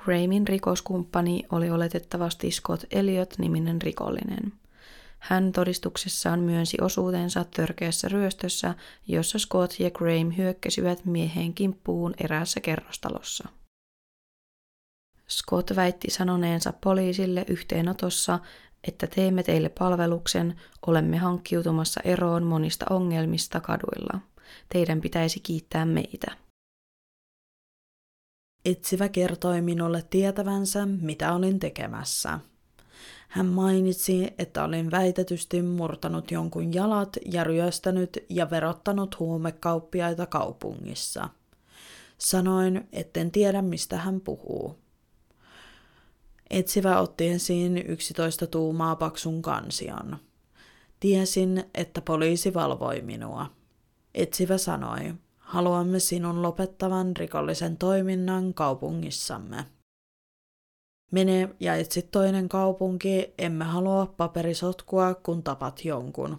[0.00, 4.52] Grahamin rikoskumppani oli oletettavasti Scott Elliot-niminen rikollinen.
[5.22, 8.74] Hän todistuksessaan myönsi osuutensa törkeässä ryöstössä,
[9.08, 13.48] jossa Scott ja Graham hyökkäsivät mieheen kimppuun eräässä kerrostalossa.
[15.28, 18.38] Scott väitti sanoneensa poliisille yhteenotossa,
[18.88, 24.20] että teemme teille palveluksen, olemme hankkiutumassa eroon monista ongelmista kaduilla.
[24.68, 26.36] Teidän pitäisi kiittää meitä.
[28.64, 32.40] Etsivä kertoi minulle tietävänsä, mitä olin tekemässä.
[33.32, 41.28] Hän mainitsi, että olin väitetysti murtanut jonkun jalat ja ryöstänyt ja verottanut huumekauppiaita kaupungissa.
[42.18, 44.78] Sanoin, etten tiedä mistä hän puhuu.
[46.50, 50.16] Etsivä otti esiin 11 tuumaa paksun kansion.
[51.00, 53.46] Tiesin, että poliisi valvoi minua.
[54.14, 59.64] Etsivä sanoi, haluamme sinun lopettavan rikollisen toiminnan kaupungissamme.
[61.12, 66.38] Mene ja etsi toinen kaupunki, emme halua paperisotkua, kun tapat jonkun.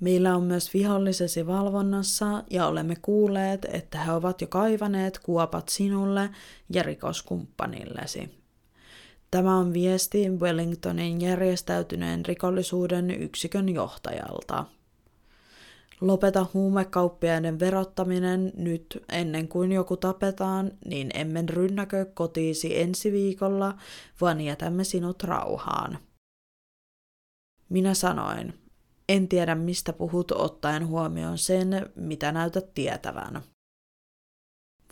[0.00, 6.30] Meillä on myös vihollisesi valvonnassa ja olemme kuulleet, että he ovat jo kaivaneet kuopat sinulle
[6.70, 8.30] ja rikoskumppanillesi.
[9.30, 14.64] Tämä on viesti Wellingtonin järjestäytyneen rikollisuuden yksikön johtajalta.
[16.00, 23.78] Lopeta huumekauppiaiden verottaminen nyt ennen kuin joku tapetaan, niin emme rynnäkö kotiisi ensi viikolla,
[24.20, 25.98] vaan jätämme sinut rauhaan.
[27.68, 28.54] Minä sanoin,
[29.08, 33.42] en tiedä mistä puhut ottaen huomioon sen, mitä näytät tietävän.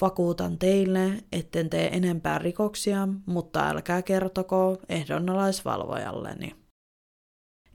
[0.01, 6.57] Vakuutan teille, etten tee enempää rikoksia, mutta älkää kertoko ehdonnalaisvalvojalleni.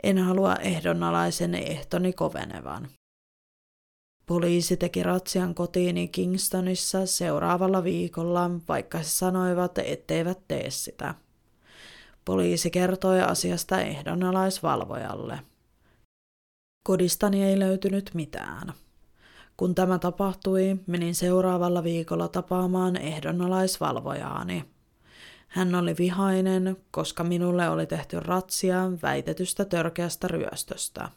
[0.04, 2.90] En halua ehdonnalaisen ehtoni kovenevan.
[4.30, 11.16] Poliisi teki ratsian kotiini Kingstonissa seuraavalla viikolla, vaikka he sanoivat, etteivät tee sitä.
[12.26, 15.40] Poliisi kertoi asiasta ehdonnalaisvalvojalle.
[16.84, 18.74] Kodistani ei löytynyt mitään.
[19.58, 24.66] Kun tämä tapahtui, menin seuraavalla viikolla tapaamaan ehdonnalaisvalvojaani.
[25.48, 31.10] Hän oli vihainen, koska minulle oli tehty ratsia väitetystä törkeästä ryöstöstä.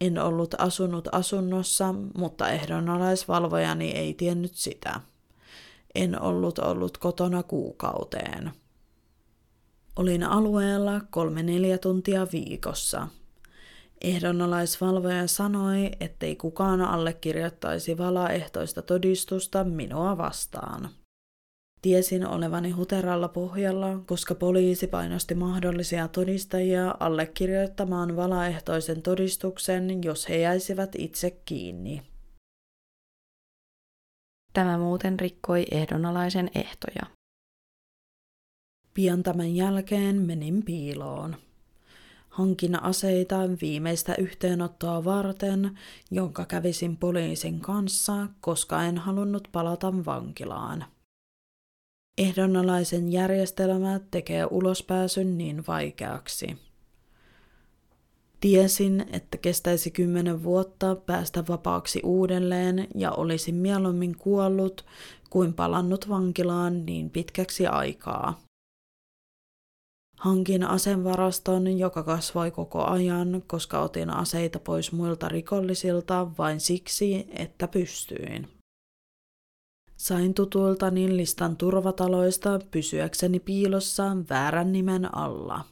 [0.00, 5.00] En ollut asunut asunnossa, mutta ehdonnalaisvalvojani ei tiennyt sitä.
[5.94, 8.52] En ollut ollut kotona kuukauteen.
[9.96, 13.08] Olin alueella kolme neljä tuntia viikossa–
[14.00, 20.90] Ehdonnalaisvalvoja sanoi, ettei kukaan allekirjoittaisi valaehtoista todistusta minua vastaan.
[21.82, 30.92] Tiesin olevani huteralla pohjalla, koska poliisi painosti mahdollisia todistajia allekirjoittamaan valaehtoisen todistuksen, jos he jäisivät
[30.98, 32.02] itse kiinni.
[34.52, 37.02] Tämä muuten rikkoi ehdonalaisen ehtoja.
[38.94, 41.36] Pian tämän jälkeen menin piiloon.
[42.28, 45.78] Hankin aseita viimeistä yhteenottoa varten,
[46.10, 50.84] jonka kävisin poliisin kanssa, koska en halunnut palata vankilaan.
[52.20, 56.56] Ehdonnalaisen järjestelmä tekee ulospääsyn niin vaikeaksi.
[58.40, 64.84] Tiesin, että kestäisi kymmenen vuotta päästä vapaaksi uudelleen ja olisin mieluummin kuollut
[65.30, 68.40] kuin palannut vankilaan niin pitkäksi aikaa.
[70.16, 77.68] Hankin asevaraston, joka kasvoi koko ajan, koska otin aseita pois muilta rikollisilta vain siksi, että
[77.68, 78.59] pystyin.
[80.00, 85.64] Sain tutuiltani listan turvataloista pysyäkseni piilossa väärän nimen alla.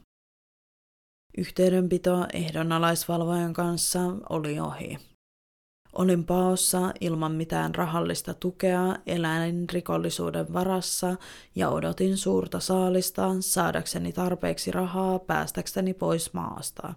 [1.38, 4.98] Yhteydenpito ehdonalaisvalvojan kanssa oli ohi.
[5.92, 11.16] Olin paossa ilman mitään rahallista tukea eläinrikollisuuden varassa
[11.54, 16.94] ja odotin suurta saalista saadakseni tarpeeksi rahaa päästäkseni pois maasta.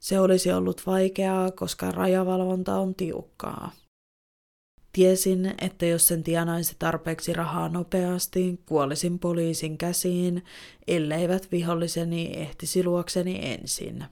[0.00, 3.79] Se olisi ollut vaikeaa, koska rajavalvonta on tiukkaa.
[4.92, 10.44] Tiesin, että jos sen tienaisi tarpeeksi rahaa nopeasti, kuolisin poliisin käsiin,
[10.86, 14.04] elleivät viholliseni ehtisi luokseni ensin.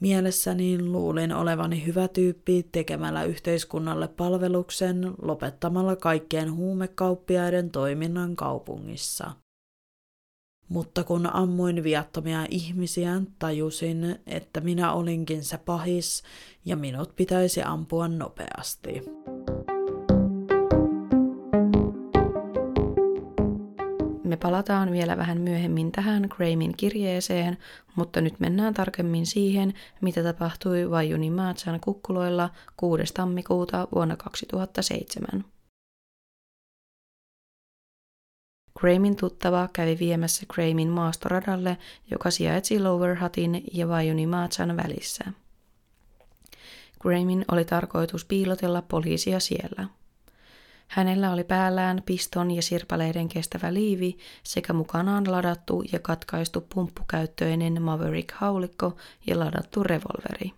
[0.00, 9.30] Mielessäni luulin olevani hyvä tyyppi tekemällä yhteiskunnalle palveluksen lopettamalla kaikkien huumekauppiaiden toiminnan kaupungissa.
[10.68, 16.22] Mutta kun ammuin viattomia ihmisiä, tajusin, että minä olinkin se pahis
[16.64, 19.02] ja minut pitäisi ampua nopeasti.
[24.30, 27.58] Me palataan vielä vähän myöhemmin tähän Graimin kirjeeseen,
[27.96, 33.14] mutta nyt mennään tarkemmin siihen, mitä tapahtui Vajuni Maatsan kukkuloilla 6.
[33.14, 35.44] tammikuuta vuonna 2007.
[38.78, 41.78] Graimin tuttava kävi viemässä Graimin maastoradalle,
[42.10, 45.24] joka sijaitsi Lower Hutin ja Vajuni Maatsan välissä.
[47.00, 49.88] Graimin oli tarkoitus piilotella poliisia siellä–
[50.90, 58.96] Hänellä oli päällään piston ja sirpaleiden kestävä liivi sekä mukanaan ladattu ja katkaistu pumppukäyttöinen Maverick-haulikko
[59.26, 60.52] ja ladattu revolveri.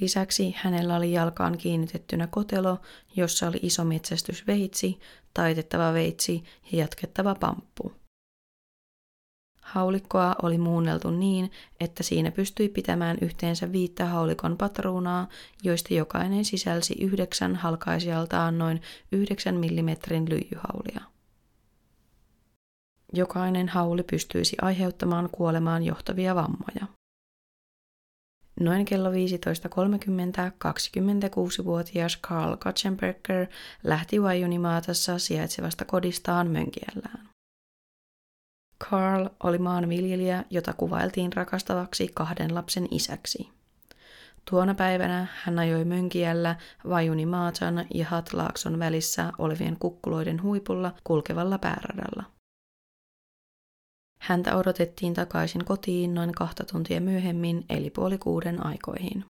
[0.00, 2.78] Lisäksi hänellä oli jalkaan kiinnitettynä kotelo,
[3.16, 4.98] jossa oli iso metsästysveitsi,
[5.34, 7.92] taitettava veitsi ja jatkettava pamppu.
[9.66, 11.50] Haulikkoa oli muunneltu niin,
[11.80, 15.28] että siinä pystyi pitämään yhteensä viittä haulikon patruunaa,
[15.62, 19.90] joista jokainen sisälsi yhdeksän halkaisijaltaan noin 9 mm
[20.28, 21.00] lyijyhaulia.
[23.12, 26.86] Jokainen hauli pystyisi aiheuttamaan kuolemaan johtavia vammoja.
[28.60, 29.16] Noin kello 15.30
[30.64, 33.46] 26-vuotias Carl Katzenberger
[33.84, 37.35] lähti Wajunimaatassa sijaitsevasta kodistaan mönkiellään.
[38.84, 43.48] Carl oli maanviljelijä, jota kuvailtiin rakastavaksi kahden lapsen isäksi.
[44.50, 46.56] Tuona päivänä hän ajoi mönkiällä
[46.88, 52.24] Vajunimaatan ja Hatlaakson välissä olevien kukkuloiden huipulla kulkevalla pääradalla.
[54.20, 59.24] Häntä odotettiin takaisin kotiin noin kahta tuntia myöhemmin, eli puoli kuuden aikoihin.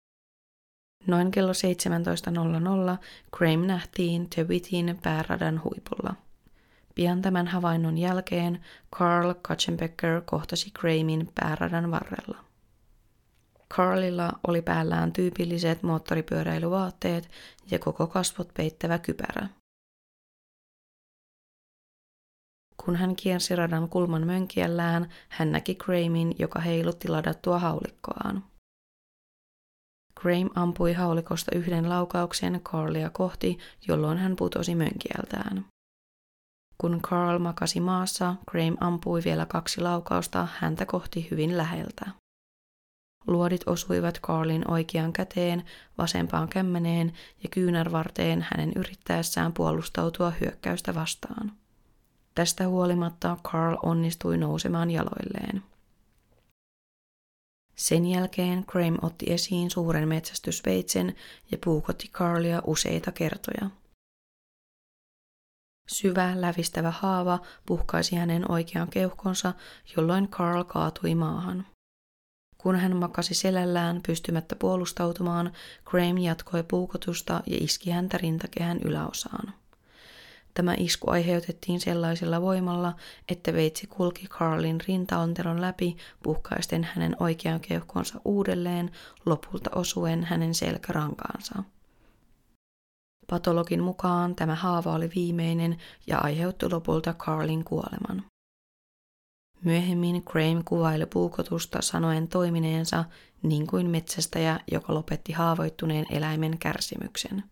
[1.06, 2.98] Noin kello 17.00
[3.32, 6.14] Graham nähtiin Tewitin pääradan huipulla.
[6.94, 8.64] Pian tämän havainnon jälkeen
[8.96, 12.44] Carl Katzenbecker kohtasi Grahamin pääradan varrella.
[13.74, 17.30] Carlilla oli päällään tyypilliset moottoripyöräilyvaatteet
[17.70, 19.48] ja koko kasvot peittävä kypärä.
[22.84, 28.44] Kun hän kiersi radan kulman mönkiellään, hän näki Grahamin, joka heilutti ladattua haulikkoaan.
[30.20, 35.64] Graham ampui haulikosta yhden laukauksen Carlia kohti, jolloin hän putosi mönkieltään.
[36.78, 42.10] Kun Carl makasi maassa, Graham ampui vielä kaksi laukausta häntä kohti hyvin läheltä.
[43.26, 45.64] Luodit osuivat Carlin oikeaan käteen,
[45.98, 47.12] vasempaan kämmeneen
[47.42, 51.52] ja kyynärvarteen hänen yrittäessään puolustautua hyökkäystä vastaan.
[52.34, 55.62] Tästä huolimatta Carl onnistui nousemaan jaloilleen.
[57.76, 61.16] Sen jälkeen Graham otti esiin suuren metsästysveitsen
[61.50, 63.70] ja puukotti Carlia useita kertoja.
[65.88, 69.52] Syvä, lävistävä haava puhkaisi hänen oikean keuhkonsa,
[69.96, 71.66] jolloin Carl kaatui maahan.
[72.58, 75.52] Kun hän makasi selällään pystymättä puolustautumaan,
[75.84, 79.54] Graham jatkoi puukotusta ja iski häntä rintakehän yläosaan.
[80.54, 82.92] Tämä isku aiheutettiin sellaisella voimalla,
[83.28, 88.90] että veitsi kulki Carlin rintaontelon läpi puhkaisten hänen oikean keuhkonsa uudelleen,
[89.26, 91.62] lopulta osuen hänen selkärankaansa.
[93.30, 98.24] Patologin mukaan tämä haava oli viimeinen ja aiheutti lopulta Carlin kuoleman.
[99.64, 103.04] Myöhemmin Graham kuvaili puukotusta sanoen toimineensa
[103.42, 107.44] niin kuin metsästäjä, joka lopetti haavoittuneen eläimen kärsimyksen.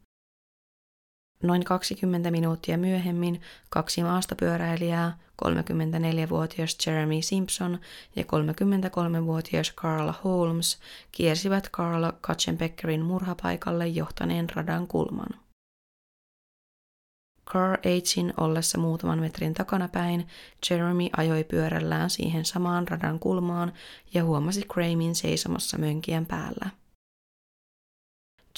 [1.42, 3.40] Noin 20 minuuttia myöhemmin
[3.70, 7.78] kaksi maastopyöräilijää, 34-vuotias Jeremy Simpson
[8.16, 10.78] ja 33-vuotias Carla Holmes,
[11.12, 15.49] kiersivät Carla Katzenbeckerin murhapaikalle johtaneen radan kulman.
[17.52, 20.28] Car H'in ollessa muutaman metrin takanapäin,
[20.70, 23.72] Jeremy ajoi pyörällään siihen samaan radan kulmaan
[24.14, 26.70] ja huomasi Grahamin seisomassa mönkien päällä.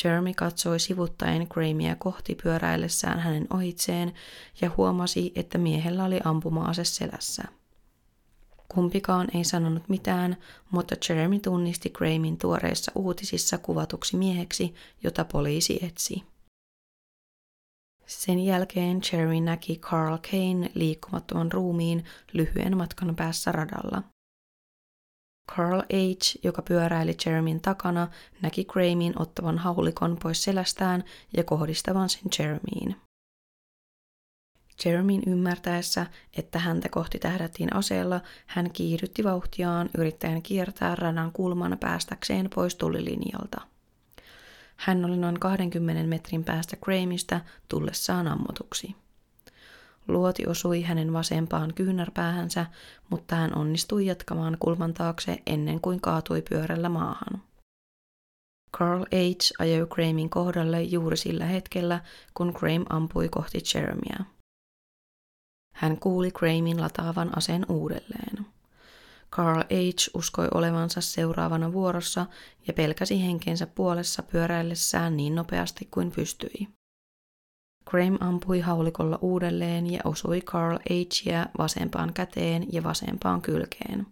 [0.04, 4.12] Jeremy katsoi sivuttaen Grahamia kohti pyöräillessään hänen ohitseen
[4.60, 7.42] ja huomasi, että miehellä oli ampuma-ase selässä.
[8.68, 10.36] Kumpikaan ei sanonut mitään,
[10.70, 16.31] mutta Jeremy tunnisti Grahamin tuoreissa uutisissa kuvatuksi mieheksi, jota poliisi etsi.
[18.18, 24.02] Sen jälkeen Jeremy näki Carl Kane liikkumattoman ruumiin lyhyen matkan päässä radalla.
[25.56, 28.08] Carl H., joka pyöräili Jeremyn takana,
[28.42, 31.04] näki Grahamin ottavan haulikon pois selästään
[31.36, 32.96] ja kohdistavan sen Jeremyin.
[34.84, 36.06] Jeremyn ymmärtäessä,
[36.36, 43.71] että häntä kohti tähdättiin aseella, hän kiihdytti vauhtiaan yrittäen kiertää radan kulman päästäkseen pois tulilinjalta.
[44.76, 48.96] Hän oli noin 20 metrin päästä Grahamista tullessaan ammotuksi.
[50.08, 52.66] Luoti osui hänen vasempaan kyynärpäähänsä,
[53.10, 57.42] mutta hän onnistui jatkamaan kulman taakse ennen kuin kaatui pyörällä maahan.
[58.78, 59.52] Carl H.
[59.58, 62.00] ajoi Grahamin kohdalle juuri sillä hetkellä,
[62.34, 64.24] kun Graham ampui kohti Jeremyä.
[65.74, 68.41] Hän kuuli Grahamin lataavan aseen uudelleen.
[69.32, 70.10] Carl H.
[70.14, 72.26] uskoi olevansa seuraavana vuorossa
[72.66, 76.68] ja pelkäsi henkensä puolessa pyöräillessään niin nopeasti kuin pystyi.
[77.90, 84.06] Graham ampui haulikolla uudelleen ja osui Carl Hia vasempaan käteen ja vasempaan kylkeen.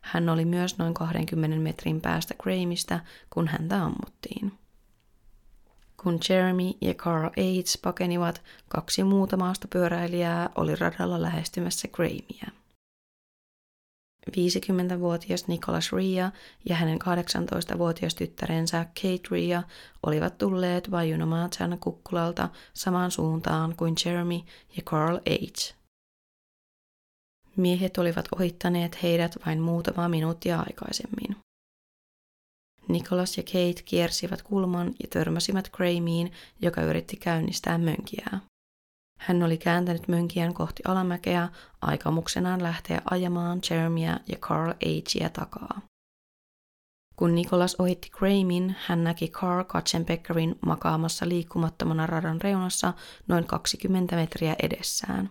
[0.00, 4.52] Hän oli myös noin 20 metrin päästä Grahamista, kun häntä ammuttiin.
[6.02, 12.59] Kun Jeremy ja Carl Aids pakenivat, kaksi muuta maasta pyöräilijää oli radalla lähestymässä Grahamia.
[14.30, 16.32] 50-vuotias Nicholas Ria
[16.68, 19.62] ja hänen 18-vuotias tyttärensä Kate Ria
[20.06, 24.40] olivat tulleet Vajunomatan kukkulalta samaan suuntaan kuin Jeremy
[24.76, 25.74] ja Carl H.
[27.56, 31.36] Miehet olivat ohittaneet heidät vain muutama minuuttia aikaisemmin.
[32.88, 38.40] Nicholas ja Kate kiersivät kulman ja törmäsivät Graimiin, joka yritti käynnistää mönkiää.
[39.20, 41.48] Hän oli kääntänyt mönkiän kohti alamäkeä
[41.80, 45.80] aikamuksenaan lähteä ajamaan Jeremia ja Carl Agea takaa.
[47.16, 52.94] Kun Nikolas ohitti Graimin, hän näki Carl Katzenbeckerin makaamassa liikkumattomana radan reunassa
[53.28, 55.30] noin 20 metriä edessään.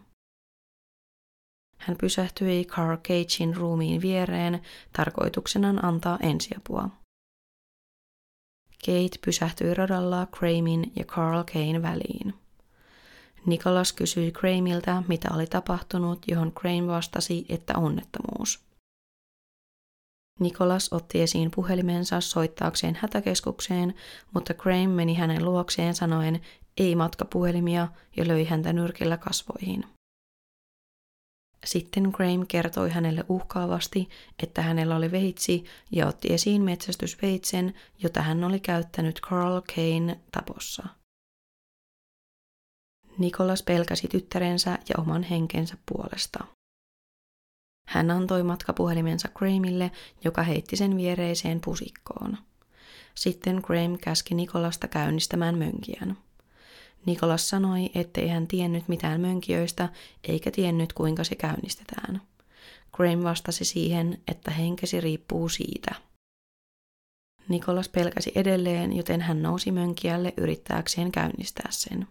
[1.78, 4.62] Hän pysähtyi Carl Cagein ruumiin viereen
[4.98, 6.90] tarkoituksenaan antaa ensiapua.
[8.86, 12.49] Kate pysähtyi radalla Graimin ja Carl Kane väliin.
[13.46, 18.60] Nikolas kysyi Grahamilta, mitä oli tapahtunut, johon Graham vastasi, että onnettomuus.
[20.40, 23.96] Nikolas otti esiin puhelimensa soittaakseen hätäkeskukseen,
[24.34, 26.42] mutta Graham meni hänen luokseen sanoen
[26.78, 27.88] ei matkapuhelimia
[28.18, 29.84] ja löi häntä nyrkillä kasvoihin.
[31.66, 34.10] Sitten Graham kertoi hänelle uhkaavasti,
[34.44, 37.74] että hänellä oli veitsi ja otti esiin metsästysveitsen,
[38.04, 40.99] jota hän oli käyttänyt Carl Kane tapossa.
[43.20, 46.46] Nikolas pelkäsi tyttärensä ja oman henkensä puolesta.
[47.88, 49.92] Hän antoi matkapuhelimensa Grahamille,
[50.24, 52.38] joka heitti sen viereiseen pusikkoon.
[53.16, 56.18] Sitten Graham käski Nikolasta käynnistämään mönkiän.
[57.06, 59.90] Nikolas sanoi, ettei hän tiennyt mitään mönkijöistä
[60.24, 62.22] eikä tiennyt kuinka se käynnistetään.
[62.92, 65.96] Graham vastasi siihen, että henkesi riippuu siitä.
[67.48, 72.08] Nikolas pelkäsi edelleen, joten hän nousi mönkijälle yrittääkseen käynnistää sen.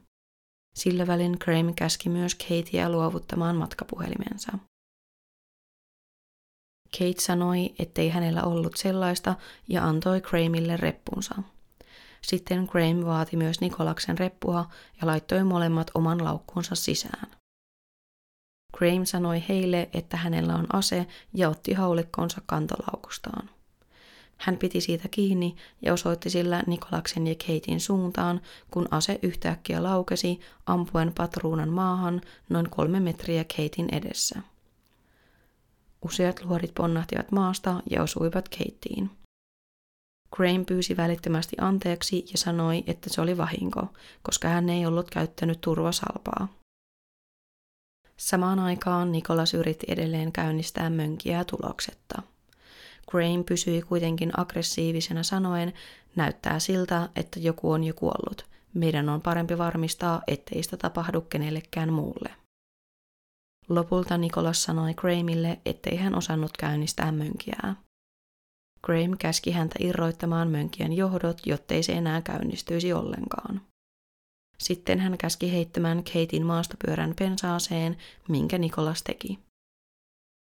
[0.78, 4.58] Sillä välin Graham käski myös Kateä luovuttamaan matkapuhelimensa.
[6.98, 9.34] Kate sanoi, ettei hänellä ollut sellaista
[9.68, 11.34] ja antoi Grahamille reppunsa.
[12.22, 14.70] Sitten Graham vaati myös Nikolaksen reppua
[15.00, 17.30] ja laittoi molemmat oman laukkuunsa sisään.
[18.76, 23.50] Graham sanoi heille, että hänellä on ase ja otti haulikkonsa kantolaukustaan.
[24.38, 30.40] Hän piti siitä kiinni ja osoitti sillä Nikolaksen ja Katein suuntaan, kun ase yhtäkkiä laukesi
[30.66, 34.42] ampuen patruunan maahan noin kolme metriä Katein edessä.
[36.02, 39.10] Useat luodit ponnahtivat maasta ja osuivat Kateen.
[40.30, 43.86] Graham pyysi välittömästi anteeksi ja sanoi, että se oli vahinko,
[44.22, 46.48] koska hän ei ollut käyttänyt turvasalpaa.
[48.16, 52.22] Samaan aikaan Nikolas yritti edelleen käynnistää mönkiä tuloksetta.
[53.10, 55.72] Graham pysyi kuitenkin aggressiivisena sanoen,
[56.16, 58.46] näyttää siltä, että joku on jo kuollut.
[58.74, 62.30] Meidän on parempi varmistaa, ettei sitä tapahdu kenellekään muulle.
[63.68, 67.76] Lopulta Nikolas sanoi Grahamille, ettei hän osannut käynnistää mönkiää.
[68.82, 73.60] Graham käski häntä irroittamaan mönkien johdot, jottei se enää käynnistyisi ollenkaan.
[74.58, 77.96] Sitten hän käski heittämään Katein maastopyörän pensaaseen,
[78.28, 79.47] minkä Nikolas teki.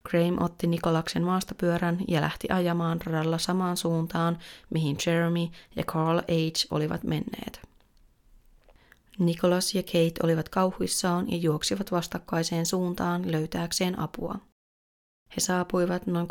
[0.09, 4.39] Graham otti Nikolaksen maastopyörän ja lähti ajamaan radalla samaan suuntaan,
[4.71, 6.67] mihin Jeremy ja Carl H.
[6.71, 7.69] olivat menneet.
[9.19, 14.39] Nicholas ja Kate olivat kauhuissaan ja juoksivat vastakkaiseen suuntaan löytääkseen apua.
[15.37, 16.29] He saapuivat noin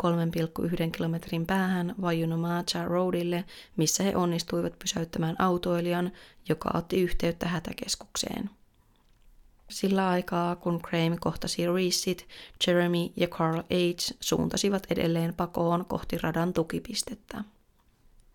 [0.84, 3.44] 3,1 kilometrin päähän Vajunomacha Roadille,
[3.76, 6.12] missä he onnistuivat pysäyttämään autoilijan,
[6.48, 8.50] joka otti yhteyttä hätäkeskukseen.
[9.70, 12.28] Sillä aikaa, kun Graham kohtasi Reesit,
[12.66, 14.14] Jeremy ja Carl H.
[14.20, 17.44] suuntasivat edelleen pakoon kohti radan tukipistettä.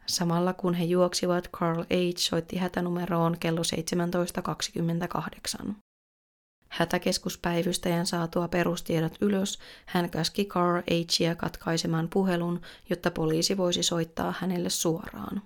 [0.06, 2.18] Samalla kun he juoksivat, Carl H.
[2.18, 3.62] soitti hätänumeroon kello
[5.66, 5.74] 17.28.
[6.70, 10.82] Hätäkeskuspäivystäjän saatua perustiedot ylös, hän käski Carl
[11.20, 15.42] Hia katkaisemaan puhelun, jotta poliisi voisi soittaa hänelle suoraan.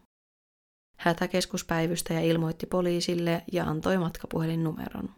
[0.97, 5.09] Hätäkeskuspäivystäjä ilmoitti poliisille ja antoi matkapuhelinnumeron.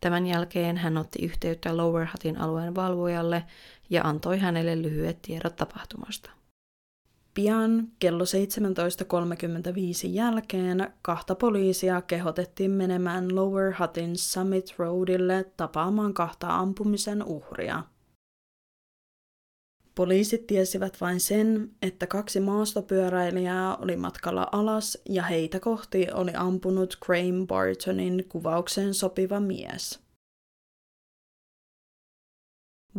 [0.00, 3.44] Tämän jälkeen hän otti yhteyttä Lower Hutin alueen valvojalle
[3.90, 6.30] ja antoi hänelle lyhyet tiedot tapahtumasta.
[7.34, 8.30] Pian kello 17.35
[10.08, 17.82] jälkeen kahta poliisia kehotettiin menemään Lower Hutin Summit Roadille tapaamaan kahta ampumisen uhria.
[19.98, 26.98] Poliisit tiesivät vain sen, että kaksi maastopyöräilijää oli matkalla alas ja heitä kohti oli ampunut
[27.06, 30.00] Graham Bartonin kuvaukseen sopiva mies.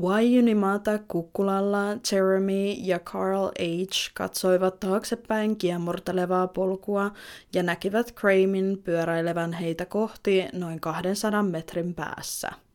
[0.02, 1.80] Waiunimata kukkulalla
[2.12, 4.12] Jeremy ja Carl H.
[4.14, 7.12] katsoivat taaksepäin kiemurtelevaa polkua
[7.54, 12.69] ja näkivät Kramin pyöräilevän heitä kohti noin 200 metrin päässä.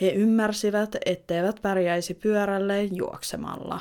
[0.00, 3.80] He ymmärsivät, etteivät pärjäisi pyörälle juoksemalla.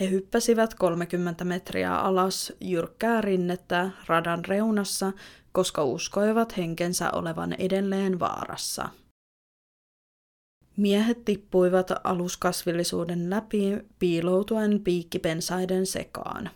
[0.00, 5.12] He hyppäsivät 30 metriä alas jyrkkää rinnettä radan reunassa,
[5.52, 8.88] koska uskoivat henkensä olevan edelleen vaarassa.
[10.76, 16.50] Miehet tippuivat aluskasvillisuuden läpi piiloutuen piikkipensaiden sekaan.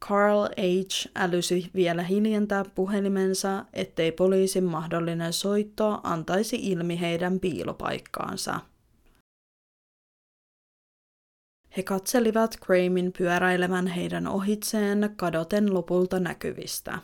[0.00, 1.10] Carl H.
[1.14, 8.60] älysi vielä hiljentää puhelimensa, ettei poliisin mahdollinen soitto antaisi ilmi heidän piilopaikkaansa.
[11.76, 16.98] He katselivat Kramin pyöräilevän heidän ohitseen kadoten lopulta näkyvistä.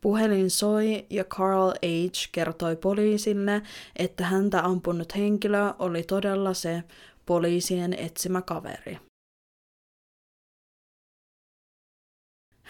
[0.00, 2.28] Puhelin soi ja Carl H.
[2.32, 3.62] kertoi poliisille,
[3.96, 6.82] että häntä ampunut henkilö oli todella se
[7.26, 9.09] poliisien etsimä kaveri.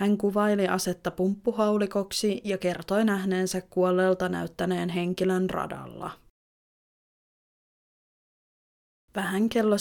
[0.00, 6.10] Hän kuvaili asetta pumppuhaulikoksi ja kertoi nähneensä kuolleelta näyttäneen henkilön radalla.
[9.14, 9.80] Vähän kello 17.45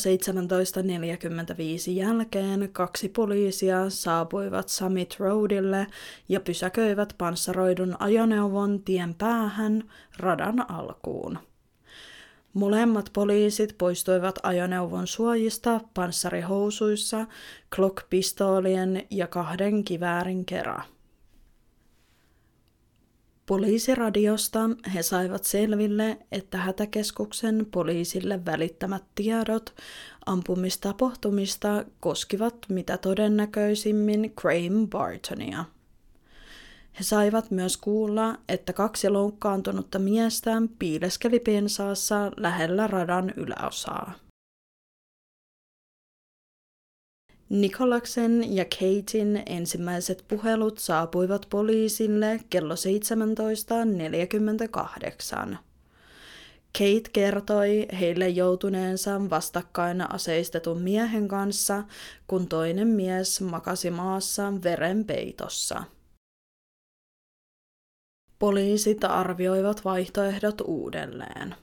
[1.91, 5.87] jälkeen kaksi poliisia saapuivat Summit Roadille
[6.29, 9.83] ja pysäköivät panssaroidun ajoneuvon tien päähän
[10.17, 11.39] radan alkuun.
[12.53, 17.27] Molemmat poliisit poistuivat ajoneuvon suojista panssarihousuissa,
[17.75, 20.83] Glock-pistoolien ja kahden kiväärin kerran.
[23.45, 24.59] Poliisiradiosta
[24.93, 29.75] he saivat selville, että hätäkeskuksen poliisille välittämät tiedot
[30.25, 35.65] ampumistapahtumista koskivat mitä todennäköisimmin Graham Bartonia.
[36.99, 44.13] He saivat myös kuulla, että kaksi loukkaantunutta miestä piileskeli pensaassa lähellä radan yläosaa.
[47.49, 52.73] Nikolaksen ja Katein ensimmäiset puhelut saapuivat poliisille kello
[55.53, 55.57] 17.48.
[56.77, 61.83] Kate kertoi heille joutuneensa vastakkain aseistetun miehen kanssa,
[62.27, 65.83] kun toinen mies makasi maassa verenpeitossa.
[68.39, 71.55] Poliisit arvioivat vaihtoehdot uudelleen.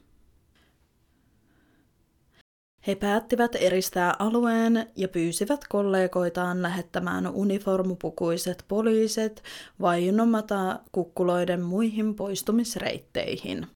[2.86, 9.42] He päättivät eristää alueen ja pyysivät kollegoitaan lähettämään uniformupukuiset poliisit
[9.80, 13.66] vainomatta kukkuloiden muihin poistumisreitteihin.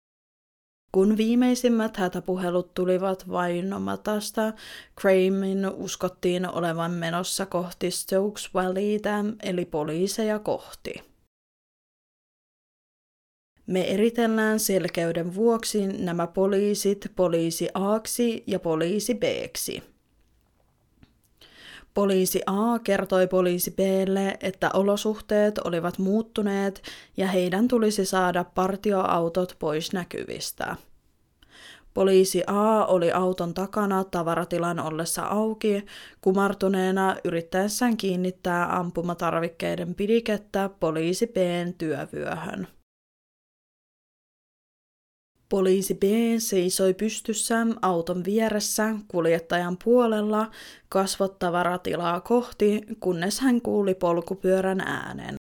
[0.92, 4.53] Kun viimeisimmät hätäpuhelut tulivat vainomatasta,
[5.01, 11.10] Kramin uskottiin olevan menossa kohti Stokes Valleytä, eli poliiseja kohti.
[13.71, 19.83] Me eritellään selkeyden vuoksi nämä poliisit poliisi Aksi ja poliisi Bksi.
[21.95, 26.83] Poliisi A kertoi poliisi Blle, että olosuhteet olivat muuttuneet
[27.16, 30.77] ja heidän tulisi saada partioautot pois näkyvistä.
[31.95, 35.87] Poliisi A oli auton takana tavaratilan ollessa auki,
[36.21, 42.68] kumartuneena yrittäessään kiinnittää ampumatarvikkeiden pidikettä poliisi Bn työvyöhön.
[45.51, 46.03] Poliisi B
[46.38, 50.51] seisoi pystyssä auton vieressä kuljettajan puolella
[50.88, 55.34] kasvottavaratilaa kohti, kunnes hän kuuli polkupyörän äänen.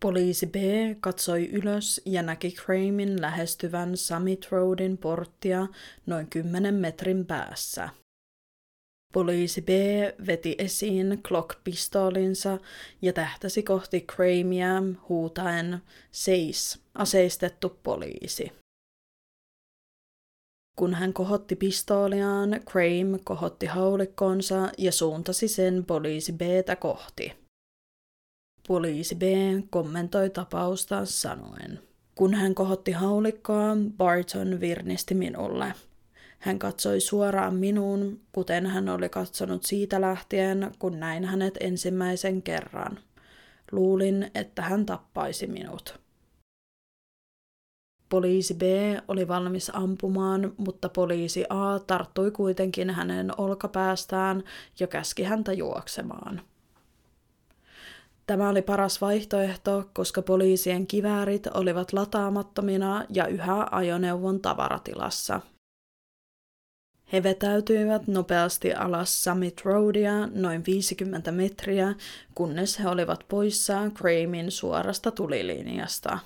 [0.00, 0.54] Poliisi B
[1.00, 5.66] katsoi ylös ja näki Kramin lähestyvän Summit Roadin porttia
[6.06, 7.88] noin 10 metrin päässä.
[9.18, 9.68] Poliisi B
[10.26, 12.58] veti esiin Glock-pistoolinsa
[13.02, 15.78] ja tähtäsi kohti Cramia huutaen
[16.10, 18.52] seis, aseistettu poliisi.
[20.76, 27.32] Kun hän kohotti pistooliaan, Crame kohotti haulikkonsa ja suuntasi sen poliisi Btä kohti.
[28.68, 29.22] Poliisi B
[29.70, 31.80] kommentoi tapausta sanoen.
[32.14, 35.74] Kun hän kohotti haulikkoa, Barton virnisti minulle–
[36.38, 42.98] hän katsoi suoraan minuun, kuten hän oli katsonut siitä lähtien, kun näin hänet ensimmäisen kerran.
[43.72, 46.00] Luulin, että hän tappaisi minut.
[48.08, 48.62] Poliisi B
[49.08, 54.44] oli valmis ampumaan, mutta poliisi A tarttui kuitenkin hänen olkapäästään
[54.80, 56.40] ja käski häntä juoksemaan.
[58.26, 65.40] Tämä oli paras vaihtoehto, koska poliisien kiväärit olivat lataamattomina ja yhä ajoneuvon tavaratilassa–
[67.12, 71.94] he vetäytyivät nopeasti alas Summit Roadia noin 50 metriä,
[72.34, 76.18] kunnes he olivat poissa Kramin suorasta tulilinjasta.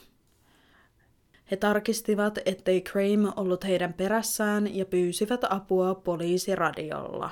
[1.50, 7.30] He tarkistivat, ettei Kram ollut heidän perässään ja pyysivät apua poliisiradiolla.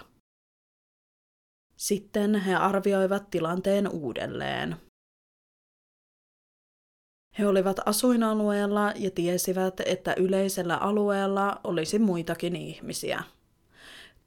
[1.76, 4.76] Sitten he arvioivat tilanteen uudelleen.
[7.38, 13.22] He olivat asuinalueella ja tiesivät, että yleisellä alueella olisi muitakin ihmisiä.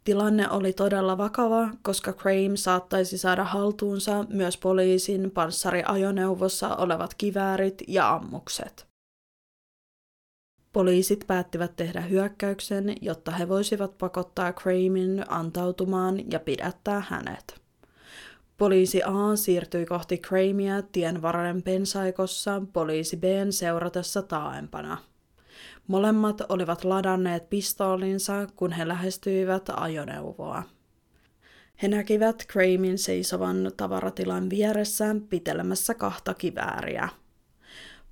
[0.03, 8.13] Tilanne oli todella vakava, koska Crane saattaisi saada haltuunsa myös poliisin panssariajoneuvossa olevat kiväärit ja
[8.13, 8.87] ammukset.
[10.73, 17.61] Poliisit päättivät tehdä hyökkäyksen, jotta he voisivat pakottaa Kramin antautumaan ja pidättää hänet.
[18.57, 24.97] Poliisi A siirtyi kohti Cramia tien varren pensaikossa poliisi B seuratessa taaempana.
[25.87, 30.63] Molemmat olivat ladanneet pistoolinsa, kun he lähestyivät ajoneuvoa.
[31.81, 37.09] He näkivät Kramin seisovan tavaratilan vieressä pitelemässä kahta kivääriä.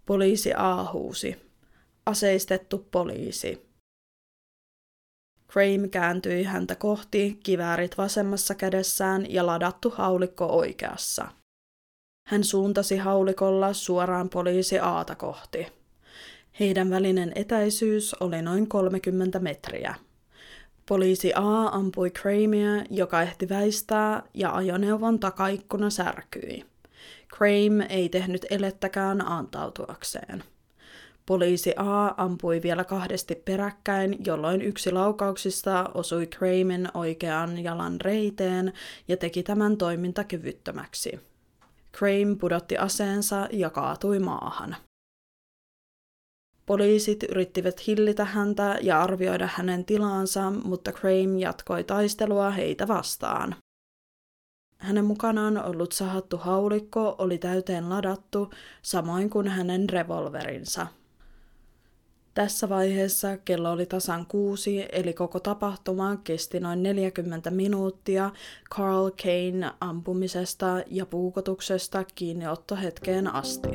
[0.05, 1.51] Poliisi A huusi.
[2.05, 3.71] Aseistettu poliisi.
[5.51, 11.27] Crane kääntyi häntä kohti, kiväärit vasemmassa kädessään ja ladattu haulikko oikeassa.
[12.27, 15.80] Hän suuntasi haulikolla suoraan poliisi Aata kohti.
[16.59, 19.95] Heidän välinen etäisyys oli noin 30 metriä.
[20.85, 26.65] Poliisi A ampui Cramea, joka ehti väistää, ja ajoneuvon takaikkuna särkyi.
[27.35, 30.43] Crame ei tehnyt elettäkään antautuakseen.
[31.25, 38.73] Poliisi A ampui vielä kahdesti peräkkäin, jolloin yksi laukauksista osui Kramen oikean jalan reiteen
[39.07, 41.19] ja teki tämän toimintakyvyttömäksi.
[41.97, 44.75] Crane pudotti aseensa ja kaatui maahan.
[46.71, 53.55] Poliisit yrittivät hillitä häntä ja arvioida hänen tilaansa, mutta Crane jatkoi taistelua heitä vastaan.
[54.77, 60.87] Hänen mukanaan ollut sahattu haulikko oli täyteen ladattu, samoin kuin hänen revolverinsa–
[62.33, 68.31] tässä vaiheessa kello oli tasan kuusi, eli koko tapahtuma kesti noin 40 minuuttia
[68.75, 73.69] Carl Kane ampumisesta ja puukotuksesta kiinniottohetkeen asti.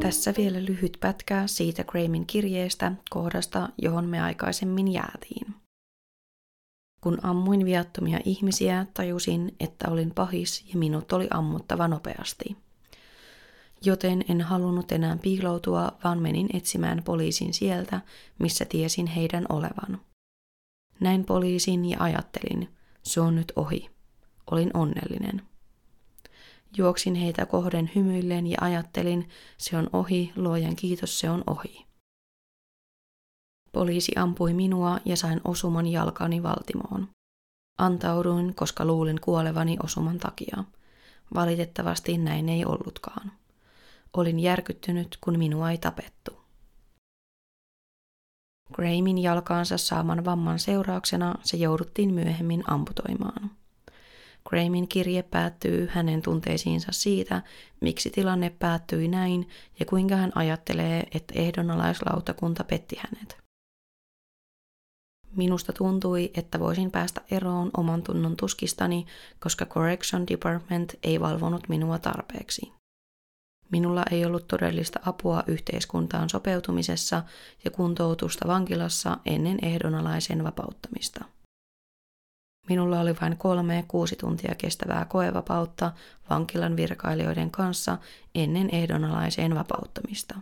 [0.00, 5.54] Tässä vielä lyhyt pätkä siitä Grahamin kirjeestä, kohdasta, johon me aikaisemmin jäätiin.
[7.00, 12.56] Kun ammuin viattomia ihmisiä, tajusin, että olin pahis ja minut oli ammuttava nopeasti–
[13.84, 18.00] joten en halunnut enää piiloutua, vaan menin etsimään poliisin sieltä,
[18.38, 20.00] missä tiesin heidän olevan.
[21.00, 22.68] Näin poliisin ja ajattelin,
[23.02, 23.90] se on nyt ohi.
[24.50, 25.42] Olin onnellinen.
[26.76, 31.86] Juoksin heitä kohden hymyillen ja ajattelin, se on ohi, luojan kiitos, se on ohi.
[33.72, 37.08] Poliisi ampui minua ja sain osuman jalkani valtimoon.
[37.78, 40.64] Antauduin, koska luulin kuolevani osuman takia.
[41.34, 43.32] Valitettavasti näin ei ollutkaan.
[44.16, 46.40] Olin järkyttynyt, kun minua ei tapettu.
[48.72, 53.50] Grahamin jalkaansa saaman vamman seurauksena se jouduttiin myöhemmin amputoimaan.
[54.48, 57.42] Grahamin kirje päättyy hänen tunteisiinsa siitä,
[57.80, 59.48] miksi tilanne päättyi näin
[59.80, 63.38] ja kuinka hän ajattelee, että ehdonalaislautakunta petti hänet.
[65.36, 69.06] Minusta tuntui, että voisin päästä eroon oman tunnon tuskistani,
[69.40, 72.72] koska Correction Department ei valvonut minua tarpeeksi.
[73.70, 77.22] Minulla ei ollut todellista apua yhteiskuntaan sopeutumisessa
[77.64, 81.24] ja kuntoutusta vankilassa ennen ehdonalaisen vapauttamista.
[82.70, 85.92] Minulla oli vain kolme kuusi tuntia kestävää koevapautta
[86.30, 87.98] vankilan virkailijoiden kanssa
[88.34, 90.34] ennen ehdonalaiseen vapauttamista.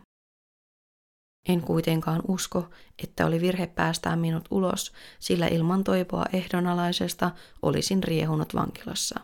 [1.48, 2.70] En kuitenkaan usko,
[3.02, 7.30] että oli virhe päästää minut ulos, sillä ilman toivoa ehdonalaisesta
[7.62, 9.20] olisin riehunut vankilassa.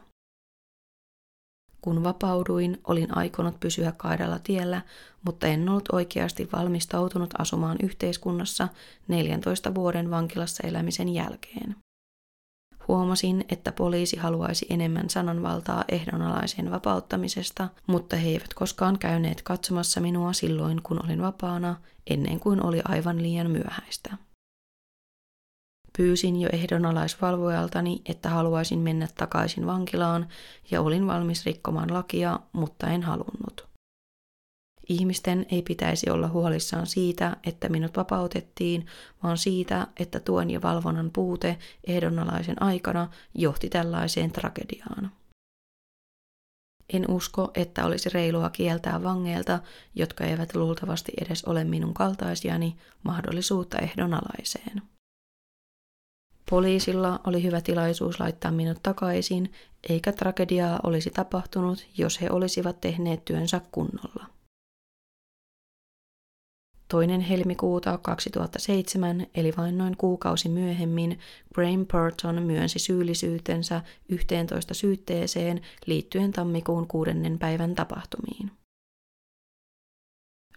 [1.80, 4.82] Kun vapauduin, olin aikonut pysyä kaidalla tiellä,
[5.24, 8.68] mutta en ollut oikeasti valmistautunut asumaan yhteiskunnassa
[9.08, 11.83] 14 vuoden vankilassa elämisen jälkeen.
[12.88, 20.32] Huomasin, että poliisi haluaisi enemmän sananvaltaa ehdonalaisen vapauttamisesta, mutta he eivät koskaan käyneet katsomassa minua
[20.32, 21.76] silloin, kun olin vapaana,
[22.10, 24.16] ennen kuin oli aivan liian myöhäistä.
[25.96, 30.28] Pyysin jo ehdonalaisvalvojaltani, että haluaisin mennä takaisin vankilaan
[30.70, 33.73] ja olin valmis rikkomaan lakia, mutta en halunnut.
[34.88, 38.86] Ihmisten ei pitäisi olla huolissaan siitä, että minut vapautettiin,
[39.22, 45.10] vaan siitä, että tuen ja valvonnan puute ehdonalaisen aikana johti tällaiseen tragediaan.
[46.92, 49.58] En usko, että olisi reilua kieltää vangeilta,
[49.94, 54.82] jotka eivät luultavasti edes ole minun kaltaisiani, mahdollisuutta ehdonalaiseen.
[56.50, 59.52] Poliisilla oli hyvä tilaisuus laittaa minut takaisin,
[59.88, 64.33] eikä tragediaa olisi tapahtunut, jos he olisivat tehneet työnsä kunnolla.
[66.88, 71.18] Toinen helmikuuta 2007, eli vain noin kuukausi myöhemmin,
[71.54, 78.50] Graham Burton myönsi syyllisyytensä 11 syytteeseen liittyen tammikuun kuudennen päivän tapahtumiin.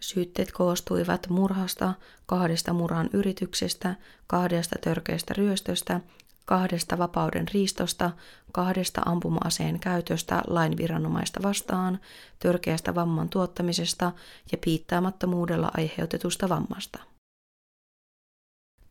[0.00, 1.94] Syytteet koostuivat murhasta,
[2.26, 3.94] kahdesta murhan yrityksestä,
[4.26, 6.00] kahdesta törkeästä ryöstöstä,
[6.48, 8.10] kahdesta vapauden riistosta,
[8.52, 11.98] kahdesta ampuma-aseen käytöstä lainviranomaista vastaan,
[12.38, 14.12] törkeästä vamman tuottamisesta
[14.52, 16.98] ja piittaamattomuudella aiheutetusta vammasta.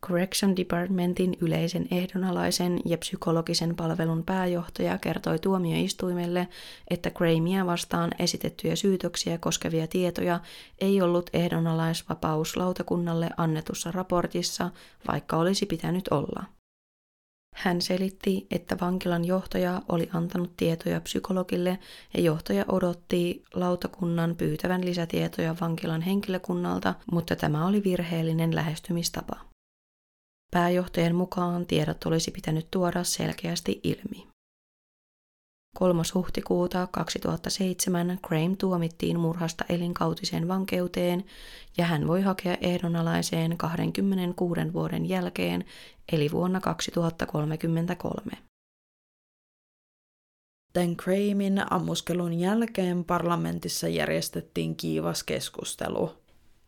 [0.06, 6.48] Correction Departmentin yleisen ehdonalaisen ja psykologisen palvelun pääjohtaja kertoi tuomioistuimelle,
[6.90, 10.40] että Grahamia vastaan esitettyjä syytöksiä koskevia tietoja
[10.78, 14.70] ei ollut ehdonalaisvapauslautakunnalle annetussa raportissa,
[15.08, 16.57] vaikka olisi pitänyt olla.
[17.54, 21.78] Hän selitti, että vankilan johtaja oli antanut tietoja psykologille
[22.14, 29.36] ja johtaja odotti lautakunnan pyytävän lisätietoja vankilan henkilökunnalta, mutta tämä oli virheellinen lähestymistapa.
[30.50, 34.28] Pääjohtajan mukaan tiedot olisi pitänyt tuoda selkeästi ilmi.
[35.78, 36.02] 3.
[36.14, 41.24] huhtikuuta 2007 Graham tuomittiin murhasta elinkautiseen vankeuteen
[41.76, 45.64] ja hän voi hakea ehdonalaiseen 26 vuoden jälkeen,
[46.12, 48.32] eli vuonna 2033.
[50.74, 56.10] Dan Grahamin ammuskelun jälkeen parlamentissa järjestettiin kiivas keskustelu.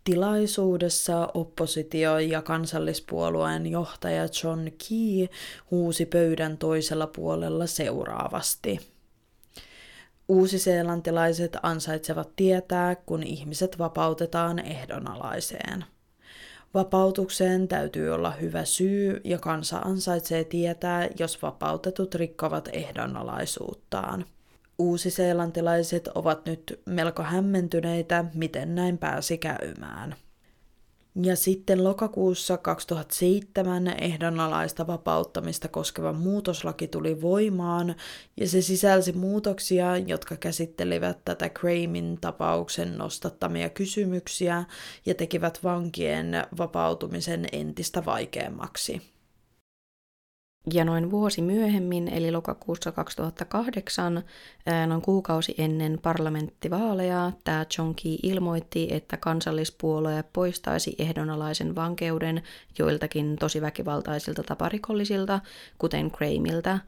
[0.04, 5.28] Tilaisuudessa oppositio- ja kansallispuolueen johtaja John Key
[5.70, 8.89] huusi pöydän toisella puolella seuraavasti.
[10.30, 15.84] Uusiseelantilaiset ansaitsevat tietää, kun ihmiset vapautetaan ehdonalaiseen.
[16.74, 24.24] Vapautukseen täytyy olla hyvä syy ja kansa ansaitsee tietää, jos vapautetut rikkovat ehdonalaisuuttaan.
[24.78, 30.14] Uusiseelantilaiset ovat nyt melko hämmentyneitä, miten näin pääsi käymään.
[31.22, 37.94] Ja sitten lokakuussa 2007 ehdonalaista vapauttamista koskeva muutoslaki tuli voimaan,
[38.36, 44.64] ja se sisälsi muutoksia, jotka käsittelivät tätä Grahamin tapauksen nostattamia kysymyksiä
[45.06, 49.02] ja tekivät vankien vapautumisen entistä vaikeammaksi.
[50.72, 54.22] Ja noin vuosi myöhemmin, eli lokakuussa 2008,
[54.86, 57.66] noin kuukausi ennen parlamenttivaaleja, tämä
[58.02, 62.42] Key ilmoitti, että kansallispuolue poistaisi ehdonalaisen vankeuden
[62.78, 65.40] joiltakin tosi väkivaltaisilta taparikollisilta,
[65.78, 66.78] kuten Grahamilta.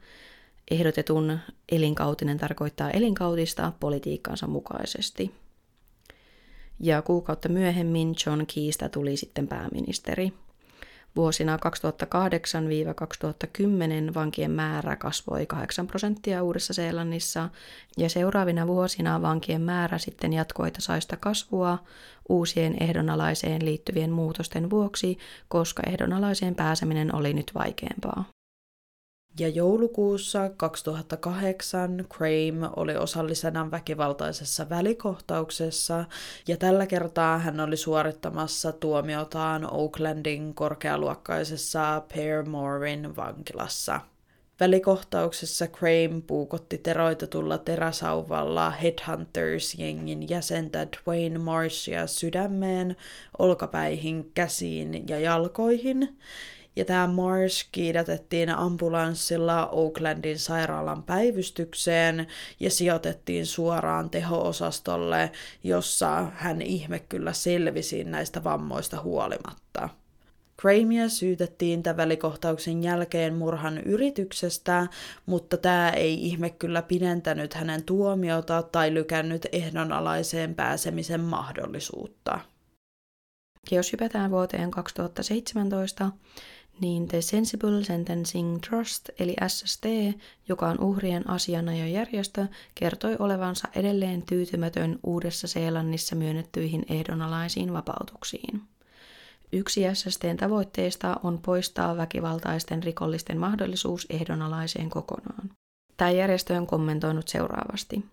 [0.71, 1.39] Ehdotetun
[1.71, 5.31] elinkautinen tarkoittaa elinkautista politiikkansa mukaisesti.
[6.79, 10.33] Ja kuukautta myöhemmin John Keystä tuli sitten pääministeri.
[11.15, 11.59] Vuosina 2008-2010
[14.13, 17.49] vankien määrä kasvoi 8 prosenttia Uudessa-Seelannissa
[17.97, 21.77] ja seuraavina vuosina vankien määrä sitten jatkoi tasaista kasvua
[22.29, 28.32] uusien ehdonalaiseen liittyvien muutosten vuoksi, koska ehdonalaiseen pääseminen oli nyt vaikeampaa.
[29.39, 36.05] Ja joulukuussa 2008 Crame oli osallisena väkivaltaisessa välikohtauksessa,
[36.47, 42.01] ja tällä kertaa hän oli suorittamassa tuomiotaan Oaklandin korkealuokkaisessa
[42.49, 43.99] Morin vankilassa.
[44.59, 52.95] Välikohtauksessa Crame puukotti teroitetulla teräsauvalla Headhunters-jengin jäsentä Dwayne Marshia sydämeen,
[53.37, 56.17] olkapäihin, käsiin ja jalkoihin,
[56.75, 62.27] ja tämä Marsh kiidätettiin ambulanssilla Oaklandin sairaalan päivystykseen
[62.59, 65.31] ja sijoitettiin suoraan teho-osastolle,
[65.63, 69.89] jossa hän ihme kyllä selvisi näistä vammoista huolimatta.
[70.61, 74.87] Grahamia syytettiin tämän välikohtauksen jälkeen murhan yrityksestä,
[75.25, 82.39] mutta tämä ei ihme kyllä pidentänyt hänen tuomiota tai lykännyt ehdonalaiseen pääsemisen mahdollisuutta.
[83.71, 86.11] Ja jos hypätään vuoteen 2017,
[86.83, 89.85] niin The Sensible Sentencing Trust eli SST,
[90.49, 98.61] joka on uhrien asianajojärjestö, kertoi olevansa edelleen tyytymätön Uudessa Seelannissa myönnettyihin ehdonalaisiin vapautuksiin.
[99.51, 105.49] Yksi SSTn tavoitteista on poistaa väkivaltaisten rikollisten mahdollisuus ehdonalaiseen kokonaan.
[105.97, 108.05] Tämä järjestö on kommentoinut seuraavasti.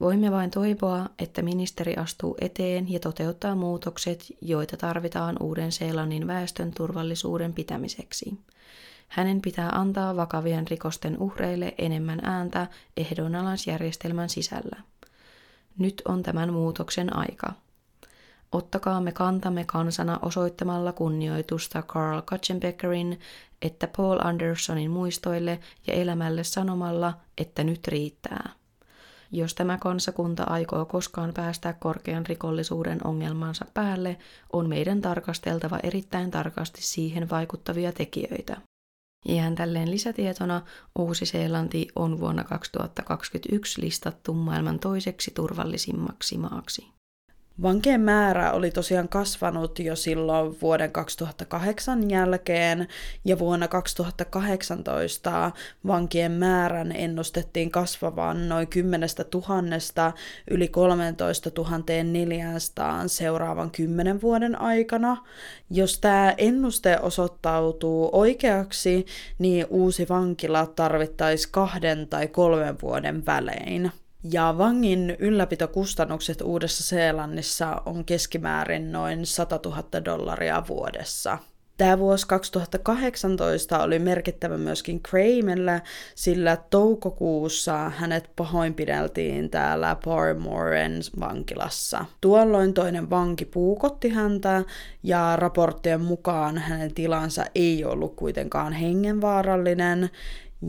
[0.00, 7.52] Voimme vain toivoa, että ministeri astuu eteen ja toteuttaa muutokset, joita tarvitaan Uuden-Seelannin väestön turvallisuuden
[7.52, 8.38] pitämiseksi.
[9.08, 14.76] Hänen pitää antaa vakavien rikosten uhreille enemmän ääntä ehdonalaisjärjestelmän sisällä.
[15.78, 17.52] Nyt on tämän muutoksen aika.
[18.52, 23.20] Ottakaamme kantamme kansana osoittamalla kunnioitusta Carl Katzenbeckerin
[23.62, 28.50] että Paul Andersonin muistoille ja elämälle sanomalla, että nyt riittää.
[29.32, 34.18] Jos tämä kansakunta aikoo koskaan päästä korkean rikollisuuden ongelmansa päälle,
[34.52, 38.56] on meidän tarkasteltava erittäin tarkasti siihen vaikuttavia tekijöitä.
[39.24, 40.62] Ihan tälleen lisätietona
[40.98, 46.97] Uusi-Seelanti on vuonna 2021 listattu maailman toiseksi turvallisimmaksi maaksi.
[47.62, 52.88] Vankien määrä oli tosiaan kasvanut jo silloin vuoden 2008 jälkeen
[53.24, 55.50] ja vuonna 2018
[55.86, 60.12] vankien määrän ennustettiin kasvavan noin 10 000
[60.50, 61.50] yli 13
[62.04, 65.24] 400 seuraavan 10 vuoden aikana.
[65.70, 69.06] Jos tämä ennuste osoittautuu oikeaksi,
[69.38, 73.92] niin uusi vankila tarvittaisi kahden tai kolmen vuoden välein.
[74.22, 81.38] Ja vangin ylläpitokustannukset Uudessa-Seelannissa on keskimäärin noin 100 000 dollaria vuodessa.
[81.76, 85.82] Tämä vuosi 2018 oli merkittävä myöskin Cramelle,
[86.14, 92.04] sillä toukokuussa hänet pahoinpideltiin täällä Parmoren vankilassa.
[92.20, 94.64] Tuolloin toinen vanki puukotti häntä
[95.02, 100.10] ja raporttien mukaan hänen tilansa ei ollut kuitenkaan hengenvaarallinen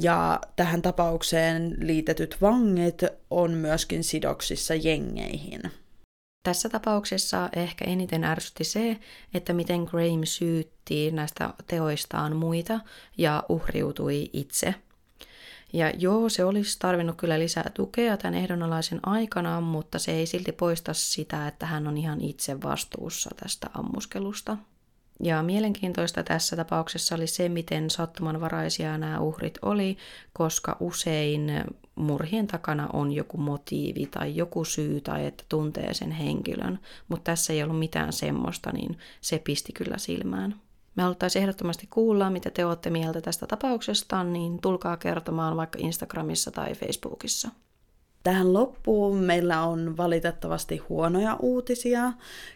[0.01, 5.61] ja tähän tapaukseen liitetyt vangit on myöskin sidoksissa jengeihin.
[6.43, 8.99] Tässä tapauksessa ehkä eniten ärsytti se,
[9.33, 12.79] että miten Graham syytti näistä teoistaan muita
[13.17, 14.75] ja uhriutui itse.
[15.73, 20.51] Ja joo, se olisi tarvinnut kyllä lisää tukea tämän ehdonalaisen aikana, mutta se ei silti
[20.51, 24.57] poista sitä, että hän on ihan itse vastuussa tästä ammuskelusta.
[25.23, 29.97] Ja mielenkiintoista tässä tapauksessa oli se, miten sattumanvaraisia nämä uhrit oli,
[30.33, 31.51] koska usein
[31.95, 37.53] murhien takana on joku motiivi tai joku syy tai että tuntee sen henkilön, mutta tässä
[37.53, 40.55] ei ollut mitään semmoista, niin se pisti kyllä silmään.
[40.95, 46.51] Me haluttaisiin ehdottomasti kuulla, mitä te olette mieltä tästä tapauksesta, niin tulkaa kertomaan vaikka Instagramissa
[46.51, 47.49] tai Facebookissa.
[48.23, 52.13] Tähän loppuun meillä on valitettavasti huonoja uutisia,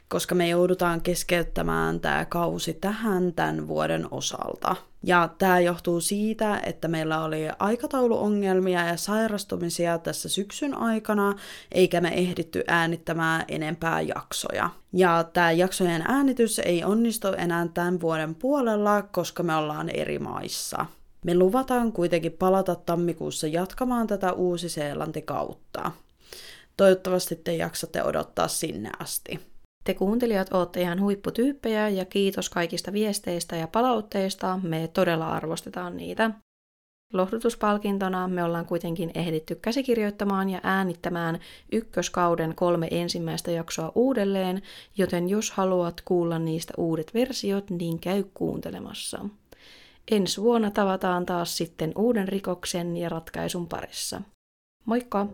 [0.08, 4.76] koska me joudutaan keskeyttämään tämä kausi tähän tämän vuoden osalta.
[5.04, 11.36] Ja tämä johtuu siitä, että meillä oli aikatauluongelmia ja sairastumisia tässä syksyn aikana,
[11.72, 14.70] eikä me ehditty äänittämään enempää jaksoja.
[14.94, 20.86] Ja tämä jaksojen äänitys ei onnistu enää tämän vuoden puolella, koska me ollaan eri maissa.
[21.24, 25.92] Me luvataan kuitenkin palata tammikuussa jatkamaan tätä Uusi-Seelanti kautta.
[26.78, 29.40] Toivottavasti te jaksatte odottaa sinne asti.
[29.84, 34.60] Te kuuntelijat olette ihan huipputyyppejä ja kiitos kaikista viesteistä ja palautteista.
[34.64, 36.32] Me todella arvostetaan niitä.
[37.14, 41.40] Lohdutuspalkintona me ollaan kuitenkin ehditty käsikirjoittamaan ja äänittämään
[41.72, 44.62] ykköskauden kolme ensimmäistä jaksoa uudelleen,
[44.98, 49.26] joten jos haluat kuulla niistä uudet versiot, niin käy kuuntelemassa.
[50.12, 54.22] Ensi vuonna tavataan taas sitten uuden rikoksen ja ratkaisun parissa.
[54.86, 55.28] Moikka!